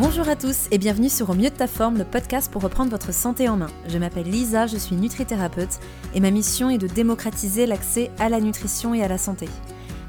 Bonjour 0.00 0.30
à 0.30 0.34
tous 0.34 0.66
et 0.70 0.78
bienvenue 0.78 1.10
sur 1.10 1.28
Au 1.28 1.34
mieux 1.34 1.50
de 1.50 1.54
ta 1.54 1.66
forme, 1.66 1.98
le 1.98 2.06
podcast 2.06 2.50
pour 2.50 2.62
reprendre 2.62 2.90
votre 2.90 3.12
santé 3.12 3.50
en 3.50 3.58
main. 3.58 3.68
Je 3.86 3.98
m'appelle 3.98 4.30
Lisa, 4.30 4.66
je 4.66 4.78
suis 4.78 4.96
nutrithérapeute 4.96 5.78
et 6.14 6.20
ma 6.20 6.30
mission 6.30 6.70
est 6.70 6.78
de 6.78 6.86
démocratiser 6.86 7.66
l'accès 7.66 8.10
à 8.18 8.30
la 8.30 8.40
nutrition 8.40 8.94
et 8.94 9.02
à 9.02 9.08
la 9.08 9.18
santé. 9.18 9.46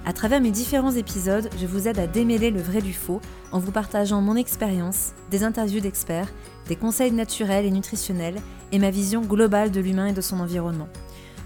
À 0.05 0.13
travers 0.13 0.39
mes 0.39 0.51
différents 0.51 0.93
épisodes, 0.93 1.49
je 1.59 1.65
vous 1.67 1.89
aide 1.89 1.99
à 1.99 2.07
démêler 2.07 2.51
le 2.51 2.61
vrai 2.61 2.81
du 2.81 2.93
faux 2.93 3.19
en 3.51 3.59
vous 3.59 3.73
partageant 3.73 4.21
mon 4.21 4.37
expérience, 4.37 5.11
des 5.29 5.43
interviews 5.43 5.81
d'experts, 5.81 6.31
des 6.69 6.77
conseils 6.77 7.11
naturels 7.11 7.65
et 7.65 7.71
nutritionnels 7.71 8.39
et 8.71 8.79
ma 8.79 8.91
vision 8.91 9.19
globale 9.19 9.71
de 9.71 9.81
l'humain 9.81 10.07
et 10.07 10.13
de 10.13 10.21
son 10.21 10.39
environnement. 10.39 10.87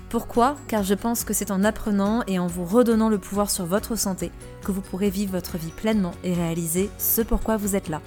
Pourquoi? 0.09 0.55
Car 0.67 0.83
je 0.83 0.93
pense 0.93 1.23
que 1.23 1.33
c'est 1.33 1.49
en 1.49 1.63
apprenant 1.63 2.21
et 2.27 2.37
en 2.37 2.45
vous 2.45 2.63
redonnant 2.63 3.09
le 3.09 3.17
pouvoir 3.17 3.49
sur 3.49 3.65
votre 3.65 3.95
santé 3.95 4.29
que 4.63 4.71
vous 4.71 4.81
pourrez 4.81 5.09
vivre 5.09 5.31
votre 5.31 5.57
vie 5.57 5.73
pleinement 5.75 6.13
et 6.23 6.35
réaliser 6.35 6.91
ce 6.99 7.23
pourquoi 7.23 7.57
vous 7.57 7.75
êtes 7.75 7.89
là. 7.89 8.03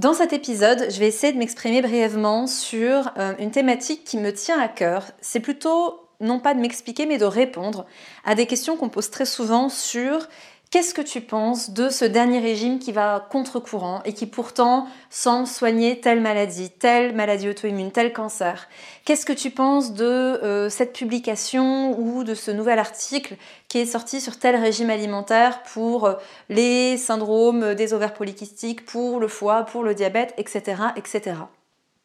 Dans 0.00 0.14
cet 0.14 0.32
épisode, 0.32 0.86
je 0.88 0.98
vais 0.98 1.08
essayer 1.08 1.30
de 1.30 1.36
m'exprimer 1.36 1.82
brièvement 1.82 2.46
sur 2.46 3.12
euh, 3.18 3.34
une 3.38 3.50
thématique 3.50 4.02
qui 4.02 4.16
me 4.16 4.32
tient 4.32 4.58
à 4.58 4.66
cœur. 4.66 5.04
C'est 5.20 5.40
plutôt 5.40 6.00
non 6.20 6.40
pas 6.40 6.54
de 6.54 6.60
m'expliquer, 6.60 7.04
mais 7.04 7.18
de 7.18 7.26
répondre 7.26 7.84
à 8.24 8.34
des 8.34 8.46
questions 8.46 8.78
qu'on 8.78 8.88
pose 8.88 9.10
très 9.10 9.26
souvent 9.26 9.68
sur 9.68 10.26
Qu'est-ce 10.70 10.94
que 10.94 11.02
tu 11.02 11.20
penses 11.20 11.70
de 11.70 11.88
ce 11.88 12.04
dernier 12.04 12.38
régime 12.38 12.78
qui 12.78 12.92
va 12.92 13.26
contre-courant 13.28 14.02
et 14.04 14.12
qui 14.12 14.26
pourtant 14.26 14.86
semble 15.10 15.48
soigner 15.48 15.98
telle 15.98 16.20
maladie, 16.20 16.70
telle 16.70 17.12
maladie 17.12 17.48
auto-immune, 17.48 17.90
tel 17.90 18.12
cancer? 18.12 18.68
Qu'est-ce 19.04 19.26
que 19.26 19.32
tu 19.32 19.50
penses 19.50 19.94
de 19.94 20.04
euh, 20.04 20.68
cette 20.68 20.92
publication 20.92 21.98
ou 21.98 22.22
de 22.22 22.36
ce 22.36 22.52
nouvel 22.52 22.78
article 22.78 23.36
qui 23.66 23.78
est 23.78 23.84
sorti 23.84 24.20
sur 24.20 24.38
tel 24.38 24.54
régime 24.54 24.90
alimentaire 24.90 25.64
pour 25.64 26.06
euh, 26.06 26.14
les 26.48 26.96
syndromes 26.96 27.74
des 27.74 27.92
ovaires 27.92 28.14
polykystiques, 28.14 28.86
pour 28.86 29.18
le 29.18 29.26
foie, 29.26 29.64
pour 29.64 29.82
le 29.82 29.92
diabète, 29.92 30.34
etc. 30.36 30.82
etc. 30.94 31.34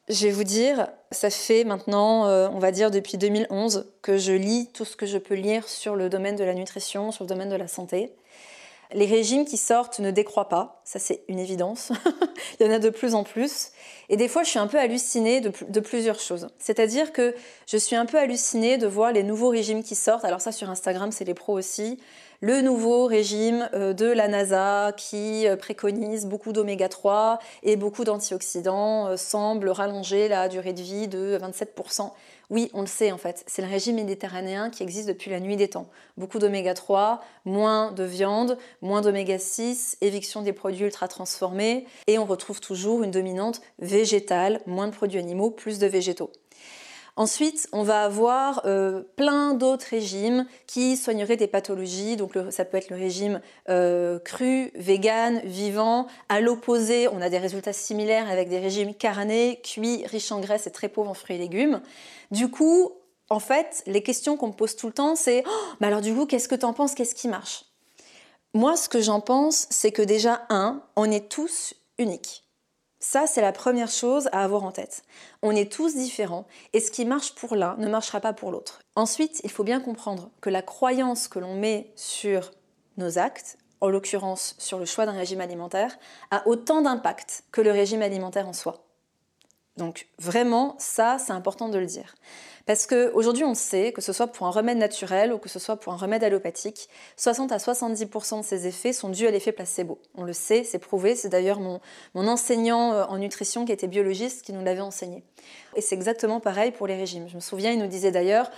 Je 0.10 0.26
vais 0.26 0.32
vous 0.32 0.44
dire, 0.44 0.88
ça 1.12 1.30
fait 1.30 1.66
maintenant, 1.66 2.26
euh, 2.26 2.48
on 2.52 2.58
va 2.58 2.72
dire 2.72 2.90
depuis 2.90 3.20
2011, 3.20 3.92
que 4.02 4.18
je 4.18 4.34
lis 4.34 4.72
tout 4.74 4.86
ce 4.86 4.96
que 4.96 5.06
je 5.06 5.20
peux 5.20 5.36
lire 5.36 5.68
sur 5.68 5.96
le 5.96 6.10
domaine 6.10 6.36
de 6.36 6.44
la 6.44 6.56
nutrition, 6.56 7.12
sur 7.12 7.26
le 7.26 7.30
domaine 7.30 7.50
de 7.50 7.56
la 7.56 7.68
santé. 7.68 8.12
Les 8.94 9.06
régimes 9.06 9.46
qui 9.46 9.58
sortent 9.58 10.00
ne 10.00 10.12
décroient 10.12 10.50
pas, 10.50 10.82
ça 10.84 11.00
c'est 11.00 11.24
une 11.28 11.40
évidence. 11.40 11.92
Il 12.60 12.66
y 12.66 12.70
en 12.70 12.72
a 12.72 12.80
de 12.80 12.90
plus 12.90 13.16
en 13.16 13.24
plus. 13.24 13.72
Et 14.10 14.18
des 14.18 14.28
fois, 14.28 14.44
je 14.44 14.50
suis 14.50 14.60
un 14.60 14.68
peu 14.68 14.80
hallucinée 14.80 15.42
de, 15.42 15.52
de 15.68 15.80
plusieurs 15.80 16.20
choses. 16.20 16.48
C'est-à-dire 16.60 17.12
que 17.12 17.36
je 17.68 17.78
suis 17.78 17.96
un 17.96 18.06
peu 18.06 18.18
hallucinée 18.20 18.78
de 18.78 18.88
voir 18.88 19.12
les 19.12 19.24
nouveaux 19.24 19.50
régimes 19.50 19.84
qui 19.84 19.96
sortent. 19.96 20.26
Alors 20.26 20.42
ça, 20.42 20.52
sur 20.52 20.70
Instagram, 20.70 21.12
c'est 21.12 21.26
les 21.26 21.34
pros 21.34 21.58
aussi 21.58 22.00
le 22.42 22.62
nouveau 22.62 23.06
régime 23.06 23.70
euh, 23.74 23.94
de 23.94 24.06
la 24.06 24.28
NASA 24.28 24.92
qui 24.96 25.48
euh, 25.48 25.56
préconise 25.56 26.26
beaucoup 26.26 26.52
d'oméga 26.52 26.90
3 26.90 27.40
et 27.64 27.76
beaucoup 27.76 28.04
d'antioxydants 28.04 29.08
euh, 29.08 29.18
semble 29.18 29.70
rallonger 29.70 30.28
la 30.28 30.50
durée 30.50 30.74
de 30.74 30.82
vie 30.82 31.08
de 31.08 31.38
27%. 31.42 32.12
Oui, 32.52 32.70
on 32.74 32.82
le 32.82 32.88
sait 32.88 33.12
en 33.12 33.18
fait, 33.18 33.44
c'est 33.48 33.62
le 33.62 33.68
régime 33.68 33.96
méditerranéen 33.96 34.70
qui 34.70 34.84
existe 34.84 35.08
depuis 35.08 35.32
la 35.32 35.40
nuit 35.40 35.56
des 35.56 35.70
temps. 35.70 35.88
Beaucoup 36.18 36.38
d'oméga 36.38 36.74
3, 36.74 37.24
moins 37.46 37.92
de 37.92 38.04
viande, 38.04 38.58
moins 38.82 39.02
d'oméga 39.02 39.40
6, 39.40 39.98
éviction 40.02 40.42
des 40.42 40.54
produits 40.54 40.86
ultra 40.86 41.08
transformés 41.08 41.88
et 42.08 42.20
on 42.20 42.26
retrouve 42.26 42.60
toujours 42.60 43.02
une 43.04 43.12
dominante 43.12 43.62
végétale, 43.80 44.62
moins 44.68 44.88
de 44.88 44.94
produits 44.94 45.20
animaux, 45.20 45.50
plus 45.50 45.80
de 45.80 45.88
végétaux. 45.88 46.32
Ensuite, 47.18 47.70
on 47.72 47.84
va 47.84 48.04
avoir 48.04 48.62
euh, 48.66 49.04
plein 49.16 49.54
d'autres 49.54 49.86
régimes 49.90 50.46
qui 50.68 50.98
soigneraient 50.98 51.38
des 51.38 51.48
pathologies. 51.48 52.18
Donc 52.18 52.34
ça 52.50 52.66
peut 52.66 52.76
être 52.76 52.90
le 52.90 52.98
régime 52.98 53.40
euh, 53.70 54.20
cru, 54.20 54.72
vegan, 54.76 55.40
vivant. 55.46 56.08
À 56.28 56.42
l'opposé, 56.42 57.08
on 57.08 57.22
a 57.22 57.30
des 57.30 57.38
résultats 57.38 57.72
similaires 57.72 58.30
avec 58.30 58.50
des 58.50 58.60
régimes 58.60 58.94
carnés, 58.94 59.62
cuits, 59.64 60.06
riches 60.08 60.32
en 60.34 60.42
graisse 60.42 60.68
et 60.68 60.72
très 60.72 60.90
pauvres 60.90 61.12
en 61.12 61.14
fruits 61.14 61.38
et 61.38 61.40
légumes. 61.40 61.82
Du 62.32 62.50
coup, 62.50 62.92
en 63.30 63.40
fait, 63.40 63.82
les 63.88 64.04
questions 64.04 64.36
qu'on 64.36 64.48
me 64.48 64.54
pose 64.54 64.76
tout 64.76 64.88
le 64.88 64.94
temps, 64.94 65.16
c'est 65.16 65.44
oh, 65.48 65.84
alors 65.84 66.02
du 66.02 66.14
coup, 66.14 66.26
qu'est-ce 66.26 66.50
que 66.50 66.56
tu 66.56 66.66
en 66.66 66.74
penses? 66.74 66.96
Qu'est-ce 66.96 67.16
qui 67.16 67.30
marche? 67.30 67.64
Moi, 68.54 68.76
ce 68.76 68.90
que 68.90 69.02
j'en 69.02 69.22
pense, 69.22 69.68
c'est 69.70 69.92
que 69.92 70.02
déjà, 70.02 70.46
un, 70.50 70.82
on 70.96 71.10
est 71.10 71.30
tous 71.30 71.74
uniques. 71.98 72.45
Ça, 73.08 73.28
c'est 73.28 73.42
la 73.42 73.52
première 73.52 73.92
chose 73.92 74.30
à 74.32 74.44
avoir 74.44 74.64
en 74.64 74.72
tête. 74.72 75.04
On 75.44 75.52
est 75.52 75.72
tous 75.72 75.94
différents 75.94 76.48
et 76.74 76.80
ce 76.80 76.90
qui 76.90 77.06
marche 77.06 77.36
pour 77.36 77.56
l'un 77.56 77.78
ne 77.78 77.88
marchera 77.88 78.20
pas 78.20 78.34
pour 78.34 78.50
l'autre. 78.50 78.80
Ensuite, 78.96 79.42
il 79.44 79.52
faut 79.52 79.64
bien 79.64 79.80
comprendre 79.80 80.32
que 80.42 80.50
la 80.50 80.64
croyance 80.64 81.28
que 81.28 81.38
l'on 81.38 81.54
met 81.54 81.94
sur 81.96 82.52
nos 82.98 83.20
actes, 83.20 83.60
en 83.80 83.90
l'occurrence 83.90 84.56
sur 84.58 84.80
le 84.80 84.86
choix 84.86 85.06
d'un 85.06 85.12
régime 85.12 85.40
alimentaire, 85.40 86.00
a 86.32 86.48
autant 86.48 86.82
d'impact 86.82 87.44
que 87.52 87.62
le 87.62 87.70
régime 87.70 88.02
alimentaire 88.02 88.48
en 88.48 88.54
soi. 88.54 88.85
Donc 89.78 90.08
vraiment, 90.20 90.76
ça, 90.78 91.18
c'est 91.20 91.34
important 91.34 91.70
de 91.70 91.78
le 91.78 91.86
dire. 91.86 92.16
Parce 92.66 92.88
qu'aujourd'hui, 92.88 93.44
on 93.44 93.54
sait, 93.54 93.92
que 93.92 94.02
ce 94.02 94.12
soit 94.12 94.28
pour 94.28 94.48
un 94.48 94.50
remède 94.50 94.78
naturel 94.78 95.32
ou 95.32 95.38
que 95.38 95.50
ce 95.50 95.60
soit 95.60 95.76
pour 95.76 95.94
un 95.94 95.98
remède 95.98 96.24
allopathique, 96.24 96.90
60 97.16 97.52
à 97.52 97.58
70% 97.58 98.40
de 98.40 98.44
ces 98.44 98.66
effets 98.66 98.92
sont 98.92 99.10
dus 99.10 99.28
à 99.28 99.32
l'effet 99.32 99.52
placebo. 99.52 100.00
On 100.16 100.24
le 100.24 100.34
sait, 100.34 100.64
c'est 100.64 100.80
prouvé, 100.80 101.16
c'est 101.16 101.30
d'ailleurs 101.30 101.60
mon, 101.60 101.80
mon 102.16 102.28
enseignant 102.28 102.94
euh, 102.94 103.06
en 103.06 103.20
nutrition 103.20 103.66
qui 103.66 103.72
était 103.72 103.88
biologiste 103.88 104.44
qui 104.44 104.52
nous 104.52 104.64
l'avait 104.64 104.82
enseigné. 104.82 105.24
Et 105.76 105.82
c'est 105.82 105.94
exactement 105.94 106.40
pareil 106.40 106.72
pour 106.72 106.88
les 106.88 106.96
régimes. 106.96 107.28
Je 107.30 107.36
me 107.36 107.42
souviens, 107.42 107.72
il 107.72 107.78
nous 107.78 107.88
disait 107.88 108.12
d'ailleurs, 108.12 108.50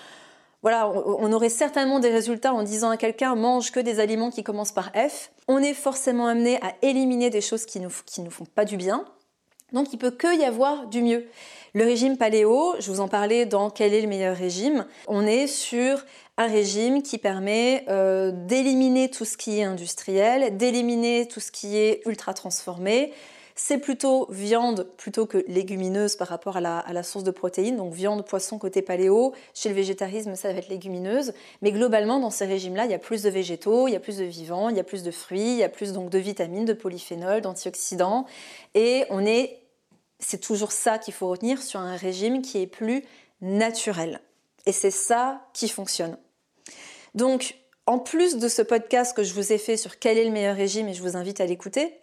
voilà, 0.64 0.90
on 0.90 1.32
aurait 1.34 1.50
certainement 1.50 2.00
des 2.00 2.10
résultats 2.10 2.54
en 2.54 2.64
disant 2.64 2.90
à 2.90 2.98
quelqu'un 2.98 3.36
mange 3.36 3.72
que 3.72 3.80
des 3.80 4.00
aliments 4.00 4.32
qui 4.32 4.44
commencent 4.44 4.72
par 4.72 4.92
F. 4.94 5.32
On 5.48 5.60
est 5.60 5.76
forcément 5.76 6.28
amené 6.28 6.58
à 6.64 6.74
éliminer 6.82 7.30
des 7.30 7.42
choses 7.42 7.66
qui 7.66 7.80
nous, 7.80 7.92
qui 8.06 8.22
nous 8.22 8.32
font 8.32 8.46
pas 8.46 8.66
du 8.66 8.76
bien. 8.76 9.06
Donc 9.74 9.92
il 9.92 9.98
peut 9.98 10.12
que 10.12 10.38
y 10.40 10.46
avoir 10.46 10.88
du 10.88 11.02
mieux. 11.02 11.26
Le 11.74 11.84
régime 11.84 12.18
paléo, 12.18 12.76
je 12.80 12.90
vous 12.90 13.02
en 13.02 13.08
parlais 13.08 13.46
dans 13.46 13.70
quel 13.70 13.94
est 13.94 14.02
le 14.02 14.08
meilleur 14.08 14.36
régime. 14.36 14.86
On 15.08 15.28
est 15.28 15.48
sur 15.48 16.06
un 16.38 16.48
régime 16.48 17.04
qui 17.04 17.18
permet 17.18 17.84
euh, 17.90 18.32
d'éliminer 18.32 19.10
tout 19.10 19.26
ce 19.26 19.38
qui 19.38 19.60
est 19.60 19.64
industriel, 19.64 20.56
d'éliminer 20.56 21.28
tout 21.28 21.40
ce 21.40 21.52
qui 21.52 21.78
est 21.78 22.02
ultra 22.06 22.34
transformé. 22.34 23.14
C'est 23.60 23.80
plutôt 23.80 24.28
viande 24.30 24.88
plutôt 24.98 25.26
que 25.26 25.44
légumineuse 25.48 26.16
par 26.16 26.28
rapport 26.28 26.58
à 26.58 26.62
la, 26.62 27.04
source 27.04 27.24
de 27.24 27.32
protéines, 27.32 27.76
donc 27.76 27.92
viande, 27.92 28.24
poisson 28.24 28.60
côté 28.60 28.84
paléo. 28.84 29.34
Chez 29.56 29.70
le 29.70 29.76
végétarisme, 29.76 30.36
ça 30.36 30.54
va 30.54 30.60
être 30.60 30.70
légumineuse. 30.70 31.34
Mais 31.64 31.72
globalement, 31.72 32.20
dans 32.20 32.30
ces 32.30 32.46
régimes-là, 32.46 32.86
il 32.86 32.92
y 32.92 32.94
a 32.94 33.00
plus 33.00 33.24
de 33.24 33.30
végétaux, 33.32 33.88
il 33.88 33.94
y 33.94 33.96
a 33.96 34.00
plus 34.00 34.18
de 34.18 34.26
vivants, 34.26 34.70
il 34.70 34.78
y 34.78 34.80
a 34.80 34.84
plus 34.84 35.02
de 35.02 35.10
fruits, 35.10 35.54
il 35.54 35.58
y 35.58 35.64
a 35.64 35.70
plus 35.70 35.92
donc 35.92 36.12
de 36.12 36.20
vitamines, 36.20 36.66
de 36.66 36.74
polyphénols, 36.74 37.42
d'antioxydants. 37.42 38.28
Et 38.76 39.06
on 39.10 39.26
est 39.26 39.64
c'est 40.20 40.40
toujours 40.40 40.72
ça 40.72 41.00
qu'il 41.00 41.16
faut 41.16 41.28
retenir 41.28 41.62
sur 41.62 41.80
un 41.80 41.96
régime 41.96 42.44
qui 42.44 42.62
est 42.62 42.68
plus 42.68 43.04
naturel. 43.42 44.22
Et 44.68 44.72
c'est 44.72 44.92
ça 44.92 45.42
qui 45.54 45.68
fonctionne. 45.68 46.18
Donc, 47.16 47.56
en 47.88 47.98
plus 47.98 48.38
de 48.38 48.48
ce 48.48 48.62
podcast 48.62 49.16
que 49.16 49.24
je 49.24 49.34
vous 49.34 49.52
ai 49.52 49.58
fait 49.58 49.78
sur 49.78 49.98
quel 49.98 50.18
est 50.20 50.26
le 50.26 50.32
meilleur 50.32 50.56
régime 50.56 50.88
et 50.90 50.94
je 50.94 51.02
vous 51.02 51.18
invite 51.18 51.42
à 51.42 51.46
l'écouter, 51.46 52.00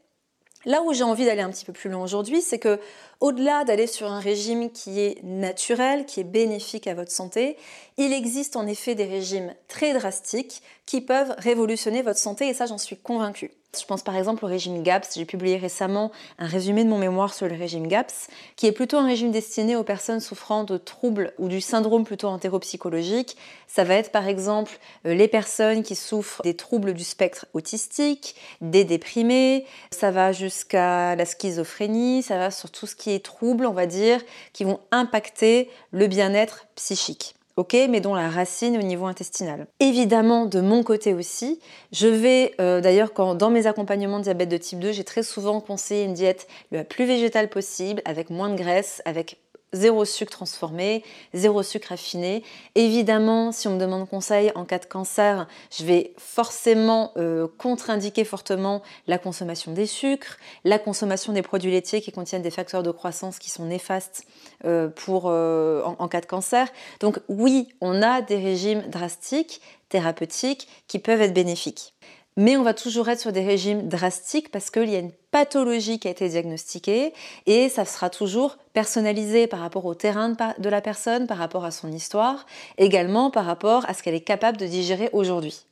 là 0.64 0.82
où 0.82 0.92
j'ai 0.92 1.04
envie 1.04 1.25
d'aller 1.25 1.42
un 1.42 1.50
petit 1.50 1.64
peu 1.64 1.72
plus 1.72 1.91
loin 1.91 2.02
aujourd'hui, 2.02 2.42
c'est 2.42 2.58
que 2.58 2.80
au-delà 3.20 3.64
d'aller 3.64 3.86
sur 3.86 4.10
un 4.10 4.20
régime 4.20 4.70
qui 4.70 5.00
est 5.00 5.22
naturel, 5.22 6.06
qui 6.06 6.20
est 6.20 6.25
bénéfique 6.25 6.86
à 6.86 6.94
votre 6.94 7.12
santé, 7.12 7.56
il 7.97 8.12
existe 8.12 8.56
en 8.56 8.66
effet 8.66 8.94
des 8.94 9.04
régimes 9.04 9.54
très 9.69 9.92
drastiques 9.92 10.62
qui 10.86 11.00
peuvent 11.00 11.34
révolutionner 11.38 12.03
votre 12.03 12.19
santé 12.19 12.48
et 12.48 12.54
ça 12.54 12.66
j'en 12.66 12.78
suis 12.78 12.97
convaincue. 12.97 13.50
Je 13.80 13.86
pense 13.86 14.02
par 14.02 14.16
exemple 14.16 14.44
au 14.44 14.48
régime 14.48 14.82
GAPS. 14.82 15.14
J'ai 15.16 15.24
publié 15.24 15.56
récemment 15.56 16.12
un 16.38 16.46
résumé 16.46 16.84
de 16.84 16.88
mon 16.88 16.98
mémoire 16.98 17.34
sur 17.34 17.48
le 17.48 17.54
régime 17.54 17.86
GAPS, 17.86 18.28
qui 18.56 18.66
est 18.66 18.72
plutôt 18.72 18.98
un 18.98 19.06
régime 19.06 19.30
destiné 19.30 19.76
aux 19.76 19.84
personnes 19.84 20.20
souffrant 20.20 20.64
de 20.64 20.76
troubles 20.76 21.32
ou 21.38 21.48
du 21.48 21.60
syndrome 21.60 22.04
plutôt 22.04 22.28
entéropsychologique. 22.28 23.36
Ça 23.66 23.84
va 23.84 23.94
être 23.94 24.12
par 24.12 24.28
exemple 24.28 24.78
euh, 25.06 25.15
les 25.15 25.28
personnes 25.28 25.82
qui 25.82 25.97
souffrent 25.97 26.42
des 26.42 26.54
troubles 26.54 26.94
du 26.94 27.04
spectre 27.04 27.47
autistique, 27.54 28.36
des 28.60 28.84
déprimés, 28.84 29.66
ça 29.91 30.10
va 30.10 30.32
jusqu'à 30.32 31.16
la 31.16 31.24
schizophrénie, 31.24 32.22
ça 32.22 32.38
va 32.38 32.50
sur 32.50 32.70
tout 32.70 32.86
ce 32.86 32.94
qui 32.94 33.10
est 33.10 33.24
troubles, 33.24 33.66
on 33.66 33.72
va 33.72 33.86
dire, 33.86 34.20
qui 34.53 34.65
vont 34.65 34.80
impacter 34.91 35.70
le 35.91 36.06
bien-être 36.06 36.66
psychique 36.77 37.34
ok, 37.56 37.77
mais 37.89 38.01
dont 38.01 38.15
la 38.15 38.28
racine 38.28 38.77
au 38.77 38.83
niveau 38.83 39.06
intestinal. 39.06 39.66
Évidemment, 39.80 40.47
de 40.47 40.60
mon 40.60 40.83
côté 40.83 41.15
aussi, 41.15 41.60
je 41.92 42.09
vais, 42.09 42.54
euh, 42.60 42.80
d'ailleurs, 42.80 43.12
dans 43.34 43.51
mes 43.51 43.66
accompagnements 43.66 44.18
de 44.18 44.24
diabète 44.24 44.48
de 44.48 44.56
type 44.56 44.80
2, 44.80 44.92
j'ai 44.92 45.04
très 45.04 45.22
souvent 45.22 45.60
conseillé 45.60 46.04
une 46.04 46.15
diète 46.15 46.47
la 46.72 46.84
plus 46.84 47.04
végétale 47.04 47.48
possible, 47.48 48.03
avec 48.04 48.30
moins 48.30 48.48
de 48.48 48.56
graisse, 48.56 49.03
avec 49.04 49.39
zéro 49.74 50.04
sucre 50.04 50.32
transformé, 50.32 51.04
zéro 51.34 51.62
sucre 51.62 51.92
affiné. 51.92 52.42
Évidemment, 52.74 53.53
si 53.53 53.68
on 53.68 53.74
me 53.74 53.80
demande 53.80 54.09
conseil 54.09 54.50
en 54.54 54.65
cas 54.65 54.78
de 54.78 54.86
cancer, 54.86 55.47
je 55.71 55.84
vais 55.84 56.15
forcément 56.16 57.12
euh, 57.16 57.47
contre-indiquer 57.59 58.24
fortement 58.24 58.82
la 59.06 59.18
consommation 59.18 59.72
des 59.72 59.86
sucres, 59.86 60.38
la 60.65 60.78
consommation 60.78 61.32
des 61.32 61.42
produits 61.42 61.71
laitiers 61.71 62.00
qui 62.00 62.12
contiennent 62.12 62.42
des 62.42 62.50
facteurs 62.50 62.82
de 62.82 62.91
croissance 62.91 63.38
qui 63.38 63.50
sont 63.50 63.66
néfastes 63.66 64.26
euh, 64.65 64.88
pour, 64.88 65.24
euh, 65.26 65.82
en, 65.84 66.09
cas 66.09 66.20
de 66.20 66.27
cancer. 66.27 66.68
Donc 67.00 67.18
oui, 67.28 67.68
on 67.80 68.03
a 68.03 68.22
des 68.22 68.36
régimes 68.36 68.82
drastiques, 68.88 69.60
thérapeutiques, 69.88 70.68
qui 70.86 70.98
peuvent 70.98 71.20
être 71.20 71.34
bénéfiques. 71.34 71.94
Mais 72.36 72.57
on 72.57 72.63
va 72.63 72.75
toujours 72.75 73.09
être 73.09 73.21
sur 73.21 73.33
des 73.33 73.45
régimes 73.45 73.89
drastiques 73.89 74.51
parce 74.51 74.71
qu'il 74.71 74.91
y 74.91 74.97
a 74.97 75.01
une 75.01 75.13
pathologie 75.31 75.98
qui 75.98 76.09
a 76.09 76.10
été 76.10 76.28
diagnostiquée 76.28 77.13
et 77.47 77.69
ça 77.69 77.84
sera 77.84 78.10
toujours 78.10 78.59
personnalisé 78.72 79.47
par 79.47 79.60
rapport 79.60 79.84
au 79.84 79.95
terrain 79.95 80.31
de 80.59 80.69
la 80.69 80.81
personne, 80.81 81.27
par 81.27 81.39
rapport 81.39 81.65
à 81.65 81.71
son 81.71 81.91
histoire, 81.92 82.47
également 82.78 83.31
par 83.31 83.45
rapport 83.45 83.89
à 83.89 83.95
ce 83.95 84.03
qu'elle 84.03 84.15
est 84.15 84.21
capable 84.21 84.59
de 84.59 84.66
digérer 84.66 85.10
aujourd'hui. 85.13 85.66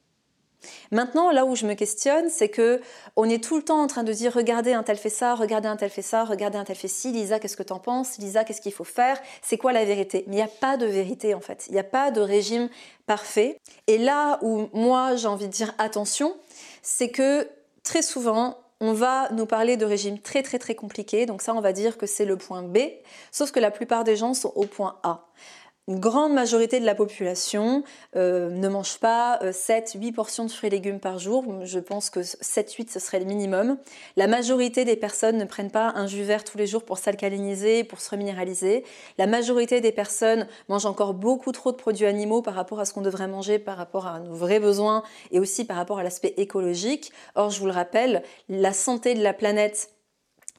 Maintenant, 0.91 1.31
là 1.31 1.45
où 1.45 1.57
je 1.57 1.67
me 1.67 1.75
questionne, 1.75 2.29
c'est 2.29 2.49
que 2.49 2.81
on 3.17 3.29
est 3.29 3.43
tout 3.43 3.57
le 3.57 3.63
temps 3.63 3.83
en 3.83 3.87
train 3.87 4.03
de 4.05 4.13
dire 4.13 4.33
regardez 4.33 4.73
un 4.73 4.83
tel 4.83 4.97
fait 4.97 5.09
ça, 5.09 5.35
regardez 5.35 5.69
un 5.69 5.77
tel 5.77 5.91
fait 5.91 6.03
ça, 6.03 6.25
regardez 6.25 6.59
un 6.59 6.65
tel 6.65 6.77
fait 6.77 6.89
ci, 6.89 7.13
Lisa, 7.13 7.39
qu'est-ce 7.39 7.57
que 7.57 7.63
t'en 7.63 7.79
penses? 7.79 8.19
Lisa, 8.19 8.45
qu'est-ce 8.45 8.61
qu'il 8.61 8.73
faut 8.73 8.85
faire? 8.85 9.21
C'est 9.43 9.59
quoi 9.59 9.73
la 9.73 9.85
vérité? 9.85 10.25
Mais 10.27 10.35
il 10.35 10.37
n'y 10.37 10.43
a 10.43 10.49
pas 10.49 10.77
de 10.77 10.87
vérité 10.87 11.35
en 11.35 11.41
fait. 11.41 11.65
Il 11.69 11.73
n'y 11.73 11.81
a 11.81 11.85
pas 11.85 12.11
de 12.11 12.21
régime 12.21 12.69
parfait. 13.07 13.59
Et 13.87 13.99
là 13.99 14.39
où 14.43 14.69
moi 14.73 15.17
j'ai 15.17 15.29
envie 15.29 15.47
de 15.47 15.53
dire 15.53 15.75
attention, 15.79 16.35
c'est 16.83 17.11
que 17.11 17.49
très 17.83 18.03
souvent, 18.03 18.59
on 18.81 18.93
va 18.93 19.29
nous 19.31 19.47
parler 19.47 19.77
de 19.77 19.85
régimes 19.85 20.19
très 20.19 20.43
très 20.43 20.59
très 20.59 20.75
compliqués, 20.75 21.25
donc 21.25 21.41
ça 21.41 21.55
on 21.55 21.61
va 21.61 21.73
dire 21.73 21.97
que 21.97 22.07
c'est 22.07 22.25
le 22.25 22.37
point 22.37 22.63
B, 22.63 22.79
sauf 23.31 23.53
que 23.53 23.61
la 23.61 23.71
plupart 23.71 24.03
des 24.03 24.17
gens 24.17 24.35
sont 24.35 24.53
au 24.57 24.65
point 24.65 24.99
A 25.05 25.29
une 25.89 25.99
grande 25.99 26.33
majorité 26.33 26.79
de 26.79 26.87
la 26.87 26.95
population 26.95 27.83
euh, 28.15 28.51
ne 28.51 28.69
mange 28.69 28.99
pas 28.99 29.41
7-8 29.43 30.11
euh, 30.11 30.13
portions 30.13 30.45
de 30.45 30.51
fruits 30.51 30.69
et 30.69 30.71
légumes 30.71 31.01
par 31.01 31.19
jour. 31.19 31.45
Je 31.65 31.81
pense 31.81 32.09
que 32.09 32.21
7-8 32.21 32.89
ce 32.91 33.01
serait 33.01 33.19
le 33.19 33.25
minimum. 33.25 33.79
La 34.17 34.29
majorité 34.29 34.85
des 34.85 34.95
personnes 34.95 35.39
ne 35.39 35.45
prennent 35.45 35.73
pas 35.73 35.93
un 35.97 36.07
jus 36.07 36.23
vert 36.23 36.45
tous 36.45 36.57
les 36.57 36.69
jours 36.69 36.85
pour 36.85 36.99
s'alcaliniser, 36.99 37.83
pour 37.83 38.01
se 38.01 38.11
reminéraliser. 38.11 38.85
La 39.19 39.27
majorité 39.27 39.81
des 39.81 39.91
personnes 39.91 40.47
mangent 40.69 40.87
encore 40.87 41.15
beaucoup 41.15 41.51
trop 41.51 41.73
de 41.73 41.77
produits 41.77 42.07
animaux 42.07 42.43
par 42.43 42.55
rapport 42.55 42.79
à 42.79 42.85
ce 42.85 42.93
qu'on 42.93 43.03
devrait 43.03 43.27
manger, 43.27 43.59
par 43.59 43.77
rapport 43.77 44.07
à 44.07 44.21
nos 44.21 44.35
vrais 44.35 44.61
besoins 44.61 45.03
et 45.33 45.41
aussi 45.41 45.65
par 45.65 45.77
rapport 45.77 45.99
à 45.99 46.05
l'aspect 46.05 46.35
écologique. 46.37 47.11
Or, 47.35 47.51
je 47.51 47.59
vous 47.59 47.67
le 47.67 47.73
rappelle, 47.73 48.23
la 48.49 48.73
santé 48.73 49.15
de 49.15 49.23
la 49.23 49.33
planète 49.33 49.92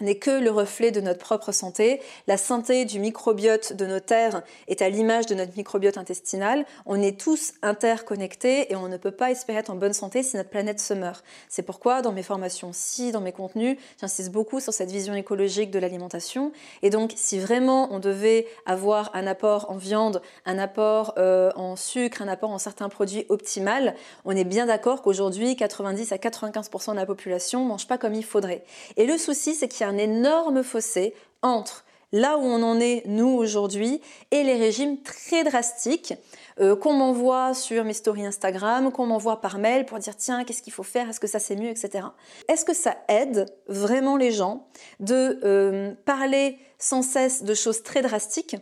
n'est 0.02 0.16
que 0.16 0.32
le 0.32 0.50
reflet 0.50 0.92
de 0.92 1.02
notre 1.02 1.20
propre 1.20 1.52
santé. 1.52 2.02
La 2.28 2.38
santé 2.38 2.86
du 2.86 3.00
microbiote 3.00 3.74
de 3.74 3.86
nos 3.86 4.00
terres 4.00 4.42
est 4.68 4.82
à 4.82 4.90
l'image 4.90 5.28
de 5.28 5.36
notre 5.36 5.56
microbiote 5.56 5.98
intestinal. 5.98 6.66
On 6.86 7.02
est 7.02 7.20
tous 7.20 7.54
interconnectés 7.62 8.72
et 8.72 8.76
on 8.76 8.88
ne 8.88 8.98
peut 8.98 9.12
pas 9.12 9.30
espérer 9.30 9.60
être 9.60 9.70
en 9.70 9.76
bonne 9.76 9.94
santé 9.94 10.24
si 10.24 10.36
notre 10.36 10.50
planète 10.50 10.80
se 10.80 10.96
meurt. 10.96 11.24
C'est 11.48 11.62
pourquoi 11.62 12.02
dans 12.02 12.12
mes 12.12 12.24
formations 12.24 12.72
ci, 12.74 13.12
dans 13.12 13.22
mes 13.22 13.32
contenus, 13.32 13.78
j'insiste 14.02 14.32
beaucoup 14.32 14.60
sur 14.60 14.74
cette 14.74 14.92
vision 14.92 15.14
écologique 15.14 15.70
de 15.70 15.78
l'alimentation. 15.80 16.52
Et 16.82 16.90
donc 16.90 17.14
si 17.16 17.38
vraiment 17.38 17.94
on 17.94 18.00
devait 18.00 18.48
avoir 18.66 19.12
un 19.14 19.28
apport 19.28 19.70
en 19.70 19.78
viande, 19.78 20.22
un 20.46 20.58
apport 20.58 21.14
euh, 21.18 21.52
en 21.56 21.76
sucre, 21.76 22.24
un 22.24 22.28
apport 22.28 22.50
en 22.50 22.58
certains 22.58 22.90
produits 22.90 23.26
optimal, 23.30 23.94
on 24.26 24.36
est 24.36 24.44
bien 24.44 24.66
d'accord 24.66 25.04
qu'aujourd'hui 25.04 25.56
90 25.56 26.12
à 26.12 26.18
95% 26.18 26.92
de 26.92 26.96
la 26.96 27.06
population 27.06 27.64
ne 27.64 27.68
mange 27.68 27.88
pas 27.88 28.00
comme 28.00 28.16
il 28.16 28.26
faudrait. 28.26 28.64
Et 28.98 29.06
le 29.06 29.20
souci 29.20 29.54
c'est 29.54 29.68
qu'il 29.68 29.83
un 29.84 29.98
énorme 29.98 30.64
fossé 30.64 31.14
entre 31.42 31.86
là 32.14 32.38
où 32.38 32.42
on 32.42 32.64
en 32.64 32.80
est 32.80 33.04
nous 33.06 33.28
aujourd'hui 33.28 34.00
et 34.32 34.44
les 34.44 34.56
régimes 34.56 35.02
très 35.02 35.44
drastiques 35.44 36.14
euh, 36.60 36.76
qu'on 36.76 36.94
m'envoie 36.94 37.54
sur 37.56 37.84
mes 37.84 37.94
stories 37.94 38.26
Instagram, 38.26 38.92
qu'on 38.92 39.08
m'envoie 39.08 39.42
par 39.42 39.58
mail 39.58 39.86
pour 39.86 39.98
dire 39.98 40.16
tiens 40.16 40.44
qu'est-ce 40.44 40.62
qu'il 40.62 40.72
faut 40.72 40.84
faire, 40.84 41.10
est-ce 41.10 41.20
que 41.20 41.28
ça 41.28 41.40
c'est 41.40 41.56
mieux, 41.56 41.70
etc. 41.70 42.06
Est-ce 42.48 42.64
que 42.64 42.76
ça 42.76 42.96
aide 43.08 43.48
vraiment 43.68 44.16
les 44.16 44.32
gens 44.32 44.68
de 45.00 45.40
euh, 45.44 45.94
parler 46.06 46.60
sans 46.78 47.02
cesse 47.02 47.44
de 47.44 47.54
choses 47.56 47.82
très 47.82 48.02
drastiques 48.02 48.56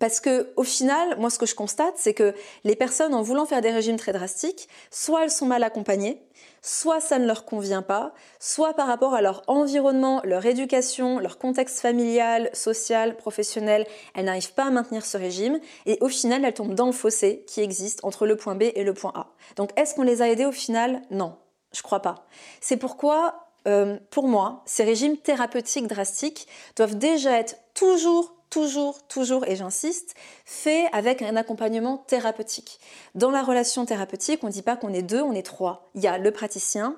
parce 0.00 0.18
que 0.18 0.48
au 0.56 0.64
final, 0.64 1.16
moi 1.20 1.30
ce 1.30 1.38
que 1.38 1.46
je 1.46 1.54
constate, 1.54 1.94
c'est 1.96 2.14
que 2.14 2.34
les 2.64 2.74
personnes 2.74 3.14
en 3.14 3.22
voulant 3.22 3.46
faire 3.46 3.60
des 3.60 3.70
régimes 3.70 3.98
très 3.98 4.12
drastiques, 4.12 4.68
soit 4.90 5.22
elles 5.22 5.30
sont 5.30 5.46
mal 5.46 5.62
accompagnées, 5.62 6.20
soit 6.62 7.00
ça 7.00 7.18
ne 7.18 7.26
leur 7.26 7.44
convient 7.44 7.82
pas, 7.82 8.12
soit 8.40 8.74
par 8.74 8.88
rapport 8.88 9.14
à 9.14 9.20
leur 9.20 9.42
environnement, 9.46 10.20
leur 10.24 10.44
éducation, 10.46 11.18
leur 11.18 11.38
contexte 11.38 11.80
familial, 11.80 12.50
social, 12.54 13.16
professionnel, 13.16 13.86
elles 14.14 14.24
n'arrivent 14.24 14.54
pas 14.54 14.64
à 14.64 14.70
maintenir 14.70 15.04
ce 15.04 15.18
régime 15.18 15.60
et 15.84 15.98
au 16.00 16.08
final 16.08 16.44
elles 16.44 16.54
tombent 16.54 16.74
dans 16.74 16.86
le 16.86 16.92
fossé 16.92 17.44
qui 17.46 17.60
existe 17.60 18.02
entre 18.02 18.26
le 18.26 18.36
point 18.36 18.54
B 18.54 18.64
et 18.74 18.84
le 18.84 18.94
point 18.94 19.12
A. 19.14 19.28
Donc 19.56 19.70
est-ce 19.78 19.94
qu'on 19.94 20.02
les 20.02 20.22
a 20.22 20.28
aidées 20.30 20.46
au 20.46 20.52
final? 20.52 21.02
Non, 21.10 21.36
je 21.72 21.82
crois 21.82 22.00
pas. 22.00 22.26
C'est 22.62 22.78
pourquoi 22.78 23.46
euh, 23.68 23.98
pour 24.10 24.26
moi, 24.26 24.62
ces 24.64 24.84
régimes 24.84 25.18
thérapeutiques 25.18 25.86
drastiques 25.86 26.48
doivent 26.76 26.96
déjà 26.96 27.38
être 27.38 27.56
toujours 27.74 28.39
toujours, 28.50 29.06
toujours, 29.06 29.46
et 29.46 29.56
j'insiste, 29.56 30.14
fait 30.44 30.86
avec 30.92 31.22
un 31.22 31.36
accompagnement 31.36 31.98
thérapeutique. 31.98 32.80
Dans 33.14 33.30
la 33.30 33.42
relation 33.42 33.86
thérapeutique, 33.86 34.40
on 34.42 34.48
ne 34.48 34.52
dit 34.52 34.62
pas 34.62 34.76
qu'on 34.76 34.92
est 34.92 35.02
deux, 35.02 35.22
on 35.22 35.32
est 35.32 35.46
trois. 35.46 35.90
Il 35.94 36.02
y 36.02 36.08
a 36.08 36.18
le 36.18 36.30
praticien, 36.30 36.96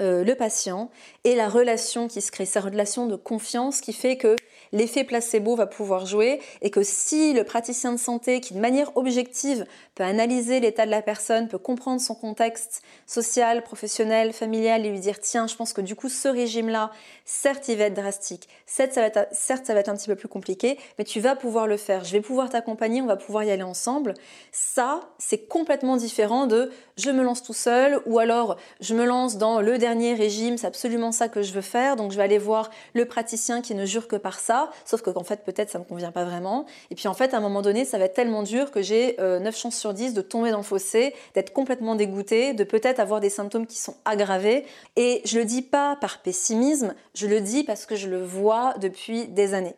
euh, 0.00 0.22
le 0.22 0.36
patient 0.36 0.90
et 1.24 1.34
la 1.34 1.48
relation 1.48 2.06
qui 2.06 2.20
se 2.20 2.30
crée, 2.30 2.46
cette 2.46 2.62
relation 2.62 3.06
de 3.06 3.16
confiance 3.16 3.80
qui 3.80 3.92
fait 3.92 4.16
que 4.16 4.36
l'effet 4.70 5.02
placebo 5.02 5.56
va 5.56 5.66
pouvoir 5.66 6.06
jouer 6.06 6.40
et 6.62 6.70
que 6.70 6.84
si 6.84 7.32
le 7.32 7.42
praticien 7.42 7.90
de 7.90 7.98
santé, 7.98 8.40
qui 8.40 8.54
de 8.54 8.60
manière 8.60 8.96
objective 8.96 9.66
peut 9.96 10.04
analyser 10.04 10.60
l'état 10.60 10.86
de 10.86 10.92
la 10.92 11.02
personne, 11.02 11.48
peut 11.48 11.58
comprendre 11.58 12.00
son 12.00 12.14
contexte 12.14 12.82
social, 13.06 13.64
professionnel, 13.64 14.32
familial 14.32 14.86
et 14.86 14.90
lui 14.90 15.00
dire 15.00 15.18
tiens, 15.18 15.48
je 15.48 15.56
pense 15.56 15.72
que 15.72 15.80
du 15.80 15.96
coup 15.96 16.08
ce 16.08 16.28
régime-là, 16.28 16.92
certes 17.24 17.66
il 17.66 17.78
va 17.78 17.84
être 17.84 17.94
drastique, 17.94 18.48
certes 18.66 18.92
ça, 18.92 19.00
va 19.00 19.08
être, 19.08 19.28
certes 19.32 19.66
ça 19.66 19.74
va 19.74 19.80
être 19.80 19.88
un 19.88 19.96
petit 19.96 20.08
peu 20.08 20.16
plus 20.16 20.28
compliqué, 20.28 20.78
mais 20.98 21.04
tu 21.04 21.18
vas 21.18 21.34
pouvoir 21.34 21.66
le 21.66 21.76
faire, 21.76 22.04
je 22.04 22.12
vais 22.12 22.20
pouvoir 22.20 22.50
t'accompagner, 22.50 23.02
on 23.02 23.06
va 23.06 23.16
pouvoir 23.16 23.42
y 23.42 23.50
aller 23.50 23.64
ensemble. 23.64 24.14
Ça, 24.52 25.00
c'est 25.18 25.48
complètement 25.48 25.96
différent 25.96 26.46
de 26.46 26.70
je 26.96 27.10
me 27.10 27.24
lance 27.24 27.42
tout 27.42 27.52
seul 27.52 28.00
ou 28.06 28.20
alors 28.20 28.56
je 28.80 28.94
me 28.94 29.04
lance 29.04 29.38
dans 29.38 29.60
le 29.60 29.76
dernier 29.78 29.87
régime, 30.14 30.58
c'est 30.58 30.66
absolument 30.66 31.12
ça 31.12 31.28
que 31.28 31.42
je 31.42 31.52
veux 31.52 31.60
faire, 31.60 31.96
donc 31.96 32.12
je 32.12 32.16
vais 32.16 32.22
aller 32.22 32.38
voir 32.38 32.70
le 32.94 33.04
praticien 33.04 33.60
qui 33.62 33.74
ne 33.74 33.84
jure 33.84 34.08
que 34.08 34.16
par 34.16 34.38
ça 34.40 34.70
sauf 34.84 35.02
que 35.02 35.10
qu'en 35.10 35.24
fait 35.24 35.44
peut-être 35.44 35.70
ça 35.70 35.78
me 35.78 35.84
convient 35.84 36.12
pas 36.12 36.24
vraiment. 36.24 36.66
Et 36.90 36.94
puis 36.94 37.08
en 37.08 37.14
fait 37.14 37.34
à 37.34 37.38
un 37.38 37.40
moment 37.40 37.62
donné 37.62 37.84
ça 37.84 37.98
va 37.98 38.04
être 38.04 38.14
tellement 38.14 38.42
dur 38.42 38.70
que 38.70 38.82
j'ai 38.82 39.16
9 39.18 39.20
euh, 39.20 39.50
chances 39.52 39.76
sur 39.76 39.94
10 39.94 40.14
de 40.14 40.22
tomber 40.22 40.50
dans 40.50 40.58
le 40.58 40.62
fossé, 40.62 41.14
d'être 41.34 41.52
complètement 41.52 41.94
dégoûtée, 41.94 42.54
de 42.54 42.64
peut-être 42.64 43.00
avoir 43.00 43.20
des 43.20 43.30
symptômes 43.30 43.66
qui 43.66 43.78
sont 43.78 43.96
aggravés. 44.04 44.64
Et 44.96 45.22
je 45.24 45.38
le 45.38 45.44
dis 45.44 45.62
pas 45.62 45.96
par 45.96 46.22
pessimisme, 46.22 46.94
je 47.14 47.26
le 47.26 47.40
dis 47.40 47.64
parce 47.64 47.86
que 47.86 47.96
je 47.96 48.08
le 48.08 48.22
vois 48.22 48.74
depuis 48.80 49.26
des 49.28 49.54
années. 49.54 49.76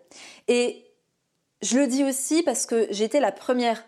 Et 0.49 0.85
je 1.63 1.79
le 1.79 1.87
dis 1.87 2.05
aussi 2.05 2.43
parce 2.43 2.67
que 2.67 2.87
j'étais 2.91 3.21
la 3.21 3.33
première, 3.33 3.85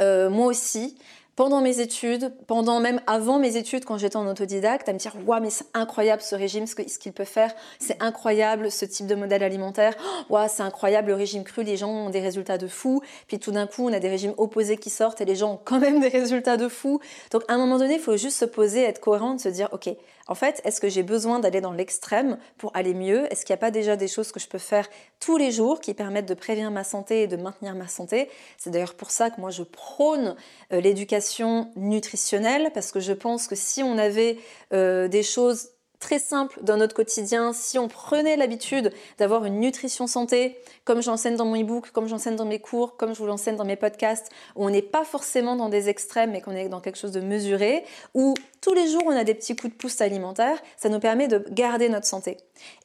euh, 0.00 0.30
moi 0.30 0.46
aussi, 0.46 0.96
pendant 1.36 1.60
mes 1.60 1.80
études, 1.80 2.32
pendant 2.46 2.80
même 2.80 3.00
avant 3.06 3.38
mes 3.38 3.56
études 3.56 3.84
quand 3.84 3.98
j'étais 3.98 4.16
en 4.16 4.26
autodidacte, 4.26 4.88
à 4.88 4.92
me 4.92 4.98
dire 4.98 5.14
waouh 5.26 5.40
mais 5.40 5.50
c'est 5.50 5.66
incroyable 5.74 6.22
ce 6.22 6.34
régime, 6.34 6.66
ce 6.66 6.74
qu'il 6.74 7.12
peut 7.12 7.24
faire, 7.24 7.54
c'est 7.78 8.00
incroyable 8.02 8.70
ce 8.70 8.84
type 8.84 9.06
de 9.06 9.14
modèle 9.14 9.42
alimentaire, 9.42 9.94
waouh 10.28 10.48
c'est 10.48 10.62
incroyable 10.62 11.08
le 11.08 11.14
régime 11.14 11.44
cru, 11.44 11.62
les 11.62 11.76
gens 11.76 11.90
ont 11.90 12.10
des 12.10 12.20
résultats 12.20 12.58
de 12.58 12.66
fou, 12.66 13.02
puis 13.26 13.38
tout 13.38 13.52
d'un 13.52 13.66
coup 13.66 13.88
on 13.88 13.92
a 13.92 14.00
des 14.00 14.08
régimes 14.08 14.34
opposés 14.36 14.76
qui 14.76 14.90
sortent 14.90 15.20
et 15.20 15.24
les 15.24 15.36
gens 15.36 15.54
ont 15.54 15.60
quand 15.64 15.78
même 15.78 16.00
des 16.00 16.08
résultats 16.08 16.56
de 16.56 16.68
fou. 16.68 17.00
Donc 17.30 17.42
à 17.48 17.54
un 17.54 17.58
moment 17.58 17.78
donné 17.78 17.94
il 17.94 18.00
faut 18.00 18.16
juste 18.16 18.38
se 18.38 18.44
poser, 18.44 18.82
être 18.82 19.00
cohérent, 19.00 19.34
de 19.34 19.40
se 19.40 19.48
dire 19.48 19.68
ok 19.72 19.88
en 20.30 20.36
fait, 20.36 20.60
est-ce 20.64 20.80
que 20.80 20.88
j'ai 20.88 21.02
besoin 21.02 21.40
d'aller 21.40 21.60
dans 21.60 21.72
l'extrême 21.72 22.38
pour 22.56 22.70
aller 22.76 22.94
mieux? 22.94 23.30
Est-ce 23.32 23.44
qu'il 23.44 23.52
n'y 23.52 23.58
a 23.58 23.60
pas 23.60 23.72
déjà 23.72 23.96
des 23.96 24.06
choses 24.06 24.30
que 24.30 24.38
je 24.38 24.46
peux 24.46 24.58
faire 24.58 24.88
tous 25.18 25.36
les 25.36 25.50
jours 25.50 25.80
qui 25.80 25.92
permettent 25.92 26.28
de 26.28 26.34
prévenir 26.34 26.70
ma 26.70 26.84
santé 26.84 27.22
et 27.22 27.26
de 27.26 27.36
maintenir 27.36 27.74
ma 27.74 27.88
santé? 27.88 28.30
C'est 28.56 28.70
d'ailleurs 28.70 28.94
pour 28.94 29.10
ça 29.10 29.30
que 29.30 29.40
moi 29.40 29.50
je 29.50 29.64
prône 29.64 30.36
euh, 30.72 30.80
l'éducation 30.80 31.72
nutritionnelle 31.74 32.70
parce 32.72 32.92
que 32.92 33.00
je 33.00 33.12
pense 33.12 33.48
que 33.48 33.56
si 33.56 33.82
on 33.82 33.98
avait 33.98 34.38
euh, 34.72 35.08
des 35.08 35.24
choses 35.24 35.70
très 36.00 36.18
simple 36.18 36.58
dans 36.62 36.78
notre 36.78 36.94
quotidien, 36.94 37.52
si 37.52 37.78
on 37.78 37.86
prenait 37.86 38.36
l'habitude 38.36 38.92
d'avoir 39.18 39.44
une 39.44 39.60
nutrition 39.60 40.06
santé, 40.06 40.58
comme 40.84 41.02
j'enseigne 41.02 41.36
dans 41.36 41.44
mon 41.44 41.60
e-book, 41.60 41.90
comme 41.92 42.08
j'enseigne 42.08 42.36
dans 42.36 42.46
mes 42.46 42.58
cours, 42.58 42.96
comme 42.96 43.14
je 43.14 43.18
vous 43.18 43.26
l'enseigne 43.26 43.56
dans 43.56 43.64
mes 43.64 43.76
podcasts, 43.76 44.30
où 44.56 44.64
on 44.64 44.70
n'est 44.70 44.82
pas 44.82 45.04
forcément 45.04 45.54
dans 45.56 45.68
des 45.68 45.88
extrêmes, 45.88 46.32
mais 46.32 46.40
qu'on 46.40 46.56
est 46.56 46.68
dans 46.68 46.80
quelque 46.80 46.98
chose 46.98 47.12
de 47.12 47.20
mesuré, 47.20 47.84
où 48.14 48.34
tous 48.60 48.74
les 48.74 48.88
jours 48.88 49.02
on 49.06 49.10
a 49.10 49.24
des 49.24 49.34
petits 49.34 49.54
coups 49.54 49.72
de 49.72 49.78
pouce 49.78 50.00
alimentaires, 50.00 50.60
ça 50.76 50.88
nous 50.88 51.00
permet 51.00 51.28
de 51.28 51.44
garder 51.50 51.88
notre 51.88 52.06
santé. 52.06 52.38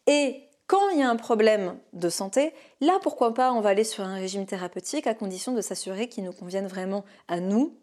Et 0.08 0.44
quand 0.68 0.90
il 0.90 1.00
y 1.00 1.04
a 1.04 1.10
un 1.10 1.16
problème 1.16 1.78
de 1.94 2.10
santé, 2.10 2.54
là 2.82 3.00
pourquoi 3.02 3.34
pas 3.34 3.54
on 3.54 3.62
va 3.62 3.70
aller 3.70 3.84
sur 3.84 4.04
un 4.04 4.16
régime 4.16 4.46
thérapeutique 4.46 5.08
à 5.08 5.14
condition 5.14 5.54
de 5.54 5.62
s'assurer 5.62 6.10
qu'il 6.10 6.26
nous 6.26 6.34
convienne 6.34 6.68
vraiment 6.68 7.06
à 7.28 7.40
nous, 7.40 7.78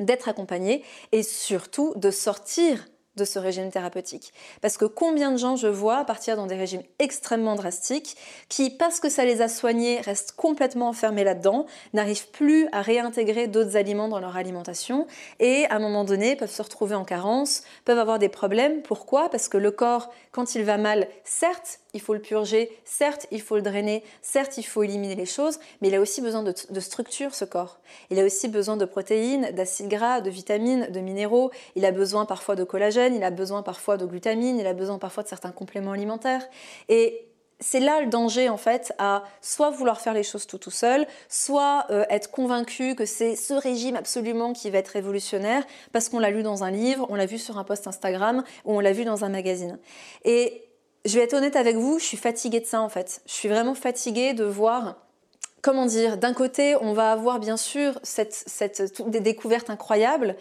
d'être 0.00 0.28
accompagné 0.28 0.82
et 1.12 1.22
surtout 1.22 1.92
de 1.94 2.10
sortir 2.10 2.84
de 3.16 3.24
ce 3.24 3.38
régime 3.38 3.70
thérapeutique. 3.70 4.32
Parce 4.60 4.76
que 4.76 4.84
combien 4.84 5.32
de 5.32 5.36
gens 5.36 5.56
je 5.56 5.66
vois 5.66 6.04
partir 6.04 6.36
dans 6.36 6.46
des 6.46 6.56
régimes 6.56 6.82
extrêmement 6.98 7.54
drastiques 7.54 8.16
qui, 8.48 8.70
parce 8.70 9.00
que 9.00 9.08
ça 9.08 9.24
les 9.24 9.42
a 9.42 9.48
soignés, 9.48 10.00
restent 10.00 10.32
complètement 10.32 10.88
enfermés 10.88 11.24
là-dedans, 11.24 11.66
n'arrivent 11.92 12.30
plus 12.30 12.68
à 12.72 12.82
réintégrer 12.82 13.46
d'autres 13.46 13.76
aliments 13.76 14.08
dans 14.08 14.20
leur 14.20 14.36
alimentation 14.36 15.06
et 15.40 15.66
à 15.66 15.76
un 15.76 15.78
moment 15.78 16.04
donné 16.04 16.36
peuvent 16.36 16.50
se 16.50 16.62
retrouver 16.62 16.94
en 16.94 17.04
carence, 17.04 17.62
peuvent 17.84 17.98
avoir 17.98 18.18
des 18.18 18.28
problèmes. 18.28 18.82
Pourquoi? 18.82 19.28
Parce 19.30 19.48
que 19.48 19.58
le 19.58 19.70
corps, 19.70 20.10
quand 20.32 20.54
il 20.54 20.64
va 20.64 20.78
mal, 20.78 21.08
certes, 21.24 21.80
il 21.94 22.00
faut 22.00 22.12
le 22.12 22.20
purger, 22.20 22.76
certes, 22.84 23.26
il 23.30 23.40
faut 23.40 23.54
le 23.54 23.62
drainer, 23.62 24.02
certes, 24.20 24.58
il 24.58 24.64
faut 24.64 24.82
éliminer 24.82 25.14
les 25.14 25.26
choses, 25.26 25.60
mais 25.80 25.88
il 25.88 25.94
a 25.94 26.00
aussi 26.00 26.20
besoin 26.20 26.42
de, 26.42 26.80
structure, 26.80 27.34
ce 27.34 27.44
corps. 27.44 27.78
Il 28.10 28.18
a 28.18 28.24
aussi 28.24 28.48
besoin 28.48 28.76
de 28.76 28.84
protéines, 28.84 29.52
d'acides 29.52 29.88
gras, 29.88 30.20
de 30.20 30.28
vitamines, 30.28 30.88
de 30.90 31.00
minéraux, 31.00 31.52
il 31.76 31.84
a 31.84 31.92
besoin 31.92 32.26
parfois 32.26 32.56
de 32.56 32.64
collagène, 32.64 33.03
il 33.12 33.24
a 33.24 33.30
besoin 33.30 33.62
parfois 33.62 33.96
de 33.96 34.06
glutamine, 34.06 34.58
il 34.58 34.66
a 34.66 34.72
besoin 34.72 34.98
parfois 34.98 35.22
de 35.22 35.28
certains 35.28 35.50
compléments 35.50 35.92
alimentaires. 35.92 36.46
Et 36.88 37.26
c'est 37.60 37.80
là 37.80 38.00
le 38.00 38.08
danger 38.08 38.48
en 38.48 38.56
fait 38.56 38.92
à 38.98 39.24
soit 39.40 39.70
vouloir 39.70 40.00
faire 40.00 40.12
les 40.12 40.22
choses 40.22 40.46
tout 40.46 40.58
tout 40.58 40.70
seul, 40.70 41.06
soit 41.28 41.86
euh, 41.90 42.04
être 42.10 42.30
convaincu 42.30 42.94
que 42.94 43.06
c'est 43.06 43.36
ce 43.36 43.54
régime 43.54 43.96
absolument 43.96 44.52
qui 44.52 44.70
va 44.70 44.78
être 44.78 44.88
révolutionnaire 44.88 45.64
parce 45.92 46.08
qu'on 46.08 46.18
l'a 46.18 46.30
lu 46.30 46.42
dans 46.42 46.64
un 46.64 46.70
livre, 46.70 47.06
on 47.10 47.14
l'a 47.14 47.26
vu 47.26 47.38
sur 47.38 47.58
un 47.58 47.64
post 47.64 47.86
Instagram 47.86 48.42
ou 48.64 48.76
on 48.76 48.80
l'a 48.80 48.92
vu 48.92 49.04
dans 49.04 49.24
un 49.24 49.28
magazine. 49.28 49.78
Et 50.24 50.64
je 51.04 51.14
vais 51.14 51.24
être 51.24 51.34
honnête 51.34 51.56
avec 51.56 51.76
vous, 51.76 51.98
je 51.98 52.04
suis 52.04 52.16
fatiguée 52.16 52.60
de 52.60 52.66
ça 52.66 52.80
en 52.80 52.88
fait. 52.88 53.22
Je 53.26 53.32
suis 53.32 53.48
vraiment 53.48 53.74
fatiguée 53.74 54.32
de 54.32 54.44
voir 54.44 54.96
comment 55.64 55.86
dire, 55.86 56.18
d'un 56.18 56.34
côté, 56.34 56.76
on 56.82 56.92
va 56.92 57.10
avoir 57.10 57.40
bien 57.40 57.56
sûr 57.56 57.98
des 59.06 59.20
découvertes 59.20 59.70
incroyables, 59.70 60.36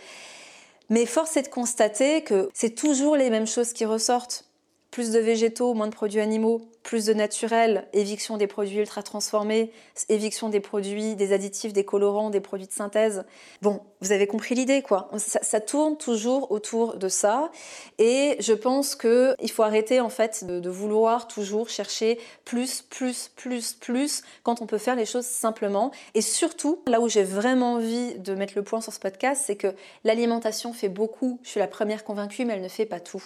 mais 0.93 1.07
force 1.07 1.38
est 1.38 1.41
de 1.41 1.47
constater 1.47 2.21
que 2.21 2.50
c'est 2.53 2.75
toujours 2.75 3.15
les 3.15 3.31
mêmes 3.31 3.47
choses 3.47 3.73
qui 3.73 3.83
ressortent 3.83 4.45
plus 4.93 5.09
de 5.09 5.17
végétaux, 5.17 5.73
moins 5.73 5.88
de 5.88 5.95
produits 5.95 6.19
animaux, 6.19 6.62
plus 6.83 7.05
de 7.05 7.15
naturel, 7.15 7.88
éviction 7.93 8.38
des 8.38 8.45
produits 8.45 8.77
ultra 8.77 9.01
transformés, 9.01 9.71
éviction 10.07 10.50
des 10.50 10.59
produits, 10.59 11.15
des 11.15 11.33
additifs, 11.33 11.73
des 11.73 11.83
colorants, 11.83 12.29
des 12.29 12.41
produits 12.41 12.67
de 12.67 12.71
synthèse. 12.71 13.23
Bon, 13.63 13.81
vous 14.01 14.12
avez 14.12 14.27
compris 14.27 14.53
l'idée, 14.53 14.83
quoi. 14.83 15.09
Ça, 15.17 15.59
tourne 15.59 15.97
toujours 15.97 16.51
autour 16.51 16.97
de 16.97 17.09
ça. 17.09 17.50
Et 17.97 18.35
je 18.39 18.53
pense 18.53 18.95
qu'il 18.95 19.51
faut 19.51 19.63
arrêter, 19.63 20.00
en 20.00 20.09
fait, 20.09 20.43
de, 20.43 20.59
de, 20.59 20.69
vouloir 20.69 21.27
toujours 21.27 21.69
chercher 21.69 22.19
plus, 22.45 22.83
plus, 22.83 23.31
plus, 23.35 23.73
plus, 23.73 24.21
quand 24.43 24.62
on 24.62 24.67
peut 24.67 24.77
faire 24.77 24.95
les 24.95 25.07
choses 25.07 25.25
simplement. 25.25 25.89
Et 26.13 26.21
surtout, 26.21 26.83
là 26.85 27.01
où 27.01 27.09
j'ai 27.09 27.23
vraiment 27.23 27.73
envie 27.73 28.13
de 28.19 28.35
mettre 28.35 28.53
le 28.55 28.62
point 28.62 28.79
sur 28.79 28.93
ce 28.93 29.00
podcast, 29.00 29.41
c'est 29.43 29.55
que 29.55 29.73
l'alimentation 30.03 30.71
fait 30.71 30.89
beaucoup. 30.89 31.39
Je 31.41 31.50
suis 31.50 31.59
la 31.59 31.67
première 31.67 32.03
convaincue, 32.03 32.45
mais 32.45 32.53
elle 32.53 32.62
ne 32.62 32.67
fait 32.67 32.85
pas 32.85 33.00
tout. 33.00 33.23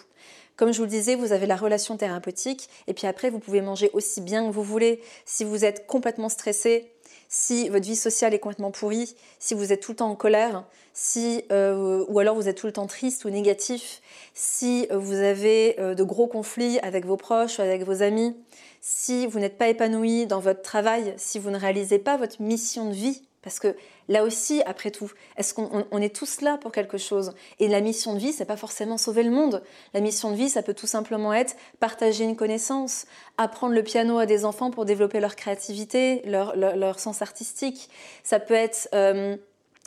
Comme 0.57 0.73
je 0.73 0.79
vous 0.79 0.85
le 0.85 0.89
disais, 0.89 1.15
vous 1.15 1.33
avez 1.33 1.45
la 1.45 1.55
relation 1.55 1.97
thérapeutique 1.97 2.67
et 2.87 2.93
puis 2.93 3.05
après, 3.05 3.29
vous 3.29 3.39
pouvez 3.39 3.61
manger 3.61 3.91
aussi 3.93 4.21
bien 4.21 4.47
que 4.47 4.51
vous 4.51 4.63
voulez. 4.63 5.01
Si 5.23 5.43
vous 5.43 5.63
êtes 5.63 5.85
complètement 5.85 6.29
stressé, 6.29 6.91
si 7.29 7.69
votre 7.69 7.85
vie 7.85 7.95
sociale 7.95 8.33
est 8.33 8.39
complètement 8.39 8.71
pourrie, 8.71 9.15
si 9.37 9.53
vous 9.53 9.71
êtes 9.71 9.81
tout 9.81 9.91
le 9.91 9.97
temps 9.97 10.09
en 10.09 10.15
colère, 10.15 10.65
si, 10.93 11.43
euh, 11.51 12.03
ou 12.07 12.17
alors 12.17 12.35
vous 12.35 12.49
êtes 12.49 12.57
tout 12.57 12.65
le 12.65 12.73
temps 12.73 12.87
triste 12.87 13.23
ou 13.25 13.29
négatif, 13.29 14.01
si 14.33 14.87
vous 14.91 15.13
avez 15.13 15.79
euh, 15.79 15.93
de 15.93 16.03
gros 16.03 16.25
conflits 16.25 16.79
avec 16.79 17.05
vos 17.05 17.17
proches 17.17 17.59
ou 17.59 17.61
avec 17.61 17.83
vos 17.83 18.01
amis, 18.01 18.35
si 18.81 19.27
vous 19.27 19.39
n'êtes 19.39 19.59
pas 19.59 19.67
épanoui 19.67 20.25
dans 20.25 20.39
votre 20.39 20.63
travail, 20.63 21.13
si 21.17 21.37
vous 21.37 21.51
ne 21.51 21.57
réalisez 21.59 21.99
pas 21.99 22.17
votre 22.17 22.41
mission 22.41 22.89
de 22.89 22.95
vie, 22.95 23.26
parce 23.47 23.59
que 23.59 23.77
là 24.09 24.25
aussi, 24.25 24.61
après 24.65 24.91
tout, 24.91 25.09
est-ce 25.37 25.53
qu'on 25.53 26.01
est 26.01 26.13
tous 26.13 26.41
là 26.41 26.57
pour 26.57 26.73
quelque 26.73 26.97
chose? 26.97 27.31
Et 27.59 27.69
la 27.69 27.79
mission 27.79 28.13
de 28.13 28.19
vie, 28.19 28.33
c'est 28.33 28.43
pas 28.43 28.57
forcément 28.57 28.97
sauver 28.97 29.23
le 29.23 29.31
monde. 29.31 29.63
La 29.93 30.01
mission 30.01 30.31
de 30.31 30.35
vie, 30.35 30.49
ça 30.49 30.61
peut 30.61 30.73
tout 30.73 30.85
simplement 30.85 31.33
être 31.33 31.55
partager 31.79 32.25
une 32.25 32.35
connaissance, 32.35 33.05
apprendre 33.37 33.73
le 33.73 33.83
piano 33.83 34.17
à 34.17 34.25
des 34.25 34.43
enfants 34.43 34.69
pour 34.69 34.83
développer 34.83 35.21
leur 35.21 35.37
créativité, 35.37 36.23
leur, 36.25 36.99
sens 36.99 37.21
artistique. 37.21 37.89
Ça 38.21 38.41
peut 38.41 38.53
être 38.53 38.89
euh, 38.93 39.37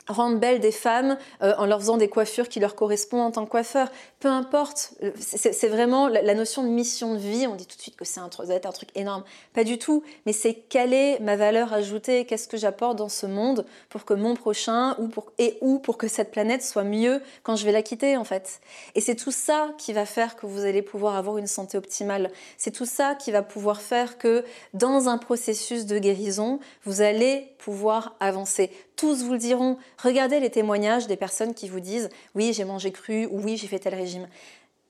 rendre 0.07 0.39
belles 0.39 0.59
des 0.59 0.71
femmes 0.71 1.17
euh, 1.41 1.53
en 1.57 1.65
leur 1.65 1.79
faisant 1.79 1.97
des 1.97 2.07
coiffures 2.07 2.49
qui 2.49 2.59
leur 2.59 2.75
correspondent 2.75 3.21
en 3.21 3.31
tant 3.31 3.45
que 3.45 3.51
coiffeur. 3.51 3.89
Peu 4.19 4.27
importe, 4.27 4.93
c'est 5.17 5.67
vraiment 5.67 6.07
la, 6.07 6.33
notion 6.33 6.63
de 6.63 6.69
mission 6.69 7.13
de 7.13 7.19
vie. 7.19 7.47
On 7.47 7.55
dit 7.55 7.65
tout 7.65 7.77
de 7.77 7.81
suite 7.81 7.95
que 7.95 8.05
c'est 8.05 8.19
un, 8.19 8.25
un 8.25 8.71
truc 8.71 8.89
énorme. 8.95 9.23
Pas 9.53 9.63
du 9.63 9.77
tout, 9.77 10.03
mais 10.25 10.33
c'est 10.33 10.53
quelle 10.53 10.93
est 10.93 11.19
ma 11.19 11.35
valeur 11.35 11.73
ajoutée, 11.73 12.25
qu'est-ce 12.25 12.47
que 12.47 12.57
j'apporte 12.57 12.97
dans 12.97 13.09
ce 13.09 13.25
monde 13.25 13.65
pour 13.89 14.05
que 14.05 14.13
mon 14.13 14.35
prochain 14.35 14.95
ou 14.99 15.07
pour, 15.07 15.31
et 15.37 15.57
ou 15.61 15.79
pour 15.79 15.97
que 15.97 16.07
cette 16.07 16.31
planète 16.31 16.63
soit 16.63 16.83
mieux 16.83 17.21
quand 17.43 17.55
je 17.55 17.65
vais 17.65 17.71
la 17.71 17.81
quitter 17.81 18.17
en 18.17 18.23
fait. 18.23 18.61
Et 18.95 19.01
c'est 19.01 19.15
tout 19.15 19.31
ça 19.31 19.69
qui 19.77 19.93
va 19.93 20.05
faire 20.05 20.35
que 20.35 20.45
vous 20.45 20.65
allez 20.65 20.81
pouvoir 20.81 21.15
avoir 21.15 21.37
une 21.37 21.47
santé 21.47 21.77
optimale. 21.77 22.31
C'est 22.57 22.71
tout 22.71 22.85
ça 22.85 23.15
qui 23.15 23.31
va 23.31 23.41
pouvoir 23.41 23.81
faire 23.81 24.17
que 24.17 24.43
dans 24.73 25.09
un 25.09 25.17
processus 25.17 25.85
de 25.85 25.97
guérison, 25.99 26.59
vous 26.85 27.01
allez 27.01 27.55
pouvoir 27.57 28.15
avancer 28.19 28.71
tous 29.01 29.23
vous 29.23 29.33
le 29.33 29.39
diront. 29.39 29.77
Regardez 30.03 30.39
les 30.39 30.49
témoignages 30.49 31.07
des 31.07 31.15
personnes 31.15 31.53
qui 31.53 31.69
vous 31.69 31.79
disent 31.79 32.09
oui, 32.33 32.53
j'ai 32.53 32.65
mangé 32.65 32.91
cru 32.91 33.27
ou 33.27 33.39
oui, 33.41 33.57
j'ai 33.57 33.67
fait 33.67 33.79
tel 33.79 33.93
régime. 33.93 34.27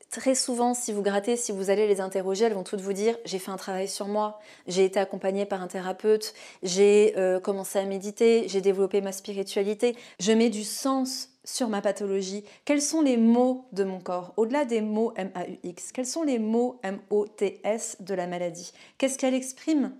Très 0.09 0.35
souvent, 0.35 0.73
si 0.73 0.91
vous 0.91 1.01
grattez, 1.01 1.37
si 1.37 1.53
vous 1.53 1.69
allez 1.69 1.87
les 1.87 2.01
interroger, 2.01 2.45
elles 2.45 2.53
vont 2.53 2.63
toutes 2.63 2.81
vous 2.81 2.93
dire 2.93 3.17
j'ai 3.25 3.39
fait 3.39 3.51
un 3.51 3.57
travail 3.57 3.87
sur 3.87 4.07
moi, 4.07 4.39
j'ai 4.67 4.83
été 4.85 4.99
accompagnée 4.99 5.45
par 5.45 5.61
un 5.61 5.67
thérapeute, 5.67 6.33
j'ai 6.63 7.13
euh, 7.17 7.39
commencé 7.39 7.79
à 7.79 7.85
méditer, 7.85 8.45
j'ai 8.47 8.61
développé 8.61 9.01
ma 9.01 9.11
spiritualité, 9.11 9.95
je 10.19 10.31
mets 10.31 10.49
du 10.49 10.63
sens 10.63 11.29
sur 11.43 11.69
ma 11.69 11.81
pathologie. 11.81 12.43
Quels 12.65 12.81
sont 12.81 13.01
les 13.01 13.17
mots 13.17 13.65
de 13.71 13.83
mon 13.83 13.99
corps? 13.99 14.33
Au-delà 14.37 14.65
des 14.65 14.81
mots 14.81 15.13
M-A-U-X, 15.15 15.91
quels 15.91 16.05
sont 16.05 16.23
les 16.23 16.39
mots 16.39 16.79
M-O-T-S 16.83 17.97
de 17.99 18.13
la 18.13 18.27
maladie? 18.27 18.71
Qu'est-ce 18.97 19.17
qu'elle 19.17 19.33
exprime? 19.33 19.93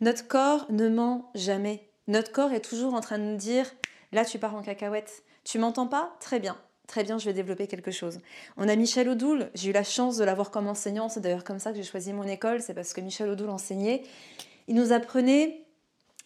Notre 0.00 0.26
corps 0.26 0.66
ne 0.70 0.88
ment 0.88 1.30
jamais. 1.34 1.88
Notre 2.08 2.32
corps 2.32 2.52
est 2.52 2.60
toujours 2.60 2.94
en 2.94 3.00
train 3.00 3.18
de 3.18 3.24
nous 3.24 3.36
dire 3.36 3.66
là 4.12 4.24
tu 4.24 4.38
pars 4.38 4.54
en 4.54 4.62
cacahuète. 4.62 5.22
Tu 5.44 5.58
m'entends 5.58 5.86
pas? 5.86 6.16
Très 6.20 6.40
bien. 6.40 6.56
Très 6.86 7.02
bien, 7.02 7.18
je 7.18 7.24
vais 7.24 7.32
développer 7.32 7.66
quelque 7.66 7.90
chose. 7.90 8.20
On 8.56 8.68
a 8.68 8.76
Michel 8.76 9.08
Odoul, 9.08 9.50
j'ai 9.54 9.70
eu 9.70 9.72
la 9.72 9.82
chance 9.82 10.16
de 10.18 10.24
l'avoir 10.24 10.52
comme 10.52 10.68
enseignant, 10.68 11.08
c'est 11.08 11.20
d'ailleurs 11.20 11.42
comme 11.42 11.58
ça 11.58 11.72
que 11.72 11.76
j'ai 11.76 11.82
choisi 11.82 12.12
mon 12.12 12.22
école, 12.22 12.62
c'est 12.62 12.74
parce 12.74 12.92
que 12.92 13.00
Michel 13.00 13.28
Odoul 13.28 13.50
enseignait. 13.50 14.02
Il 14.68 14.76
nous 14.76 14.92
apprenait 14.92 15.66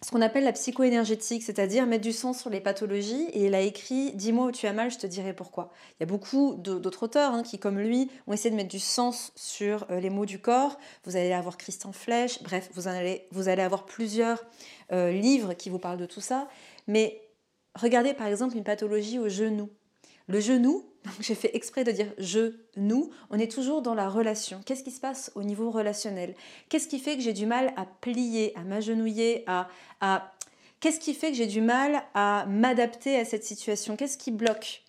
ce 0.02 0.10
qu'on 0.10 0.22
appelle 0.22 0.44
la 0.44 0.52
psycho-énergétique, 0.52 1.42
c'est-à-dire 1.42 1.86
mettre 1.86 2.02
du 2.02 2.12
sens 2.12 2.40
sur 2.40 2.48
les 2.48 2.60
pathologies. 2.60 3.24
Et 3.32 3.46
il 3.46 3.54
a 3.54 3.60
écrit 3.60 4.12
Dis-moi 4.14 4.46
où 4.46 4.50
tu 4.50 4.66
as 4.66 4.72
mal, 4.72 4.90
je 4.90 4.98
te 4.98 5.06
dirai 5.06 5.34
pourquoi. 5.34 5.70
Il 5.92 5.96
y 6.00 6.04
a 6.04 6.06
beaucoup 6.06 6.54
d'autres 6.56 7.02
auteurs 7.02 7.34
hein, 7.34 7.42
qui, 7.42 7.58
comme 7.58 7.78
lui, 7.78 8.10
ont 8.26 8.32
essayé 8.32 8.50
de 8.50 8.56
mettre 8.56 8.70
du 8.70 8.78
sens 8.78 9.32
sur 9.36 9.86
euh, 9.90 10.00
les 10.00 10.08
mots 10.08 10.24
du 10.24 10.38
corps. 10.38 10.78
Vous 11.04 11.16
allez 11.16 11.32
avoir 11.32 11.58
Christian 11.58 11.92
Flech, 11.92 12.42
bref, 12.42 12.70
vous, 12.74 12.88
allez, 12.88 13.26
vous 13.30 13.48
allez 13.48 13.62
avoir 13.62 13.84
plusieurs 13.84 14.42
euh, 14.92 15.12
livres 15.12 15.52
qui 15.52 15.68
vous 15.68 15.78
parlent 15.78 15.98
de 15.98 16.06
tout 16.06 16.22
ça. 16.22 16.48
Mais 16.86 17.20
regardez 17.74 18.14
par 18.14 18.26
exemple 18.26 18.56
une 18.56 18.64
pathologie 18.64 19.18
au 19.18 19.28
genou. 19.28 19.70
Le 20.28 20.40
genou, 20.40 20.84
j'ai 21.20 21.34
fait 21.34 21.54
exprès 21.56 21.84
de 21.84 21.90
dire 21.90 22.12
je, 22.18 22.54
nous, 22.76 23.10
on 23.30 23.38
est 23.38 23.50
toujours 23.50 23.82
dans 23.82 23.94
la 23.94 24.08
relation. 24.08 24.60
Qu'est-ce 24.64 24.84
qui 24.84 24.90
se 24.90 25.00
passe 25.00 25.32
au 25.34 25.42
niveau 25.42 25.70
relationnel? 25.70 26.34
Qu'est-ce 26.68 26.88
qui 26.88 26.98
fait 26.98 27.16
que 27.16 27.22
j'ai 27.22 27.32
du 27.32 27.46
mal 27.46 27.72
à 27.76 27.86
plier, 27.86 28.52
à 28.56 28.62
m'agenouiller, 28.62 29.44
à, 29.46 29.68
à... 30.00 30.32
Qu'est-ce 30.80 31.00
qui 31.00 31.12
fait 31.12 31.30
que 31.30 31.36
j'ai 31.36 31.46
du 31.46 31.60
mal 31.60 32.02
à 32.14 32.46
m'adapter 32.46 33.18
à 33.18 33.24
cette 33.24 33.44
situation? 33.44 33.96
Qu'est-ce 33.96 34.16
qui 34.16 34.30
bloque? 34.30 34.82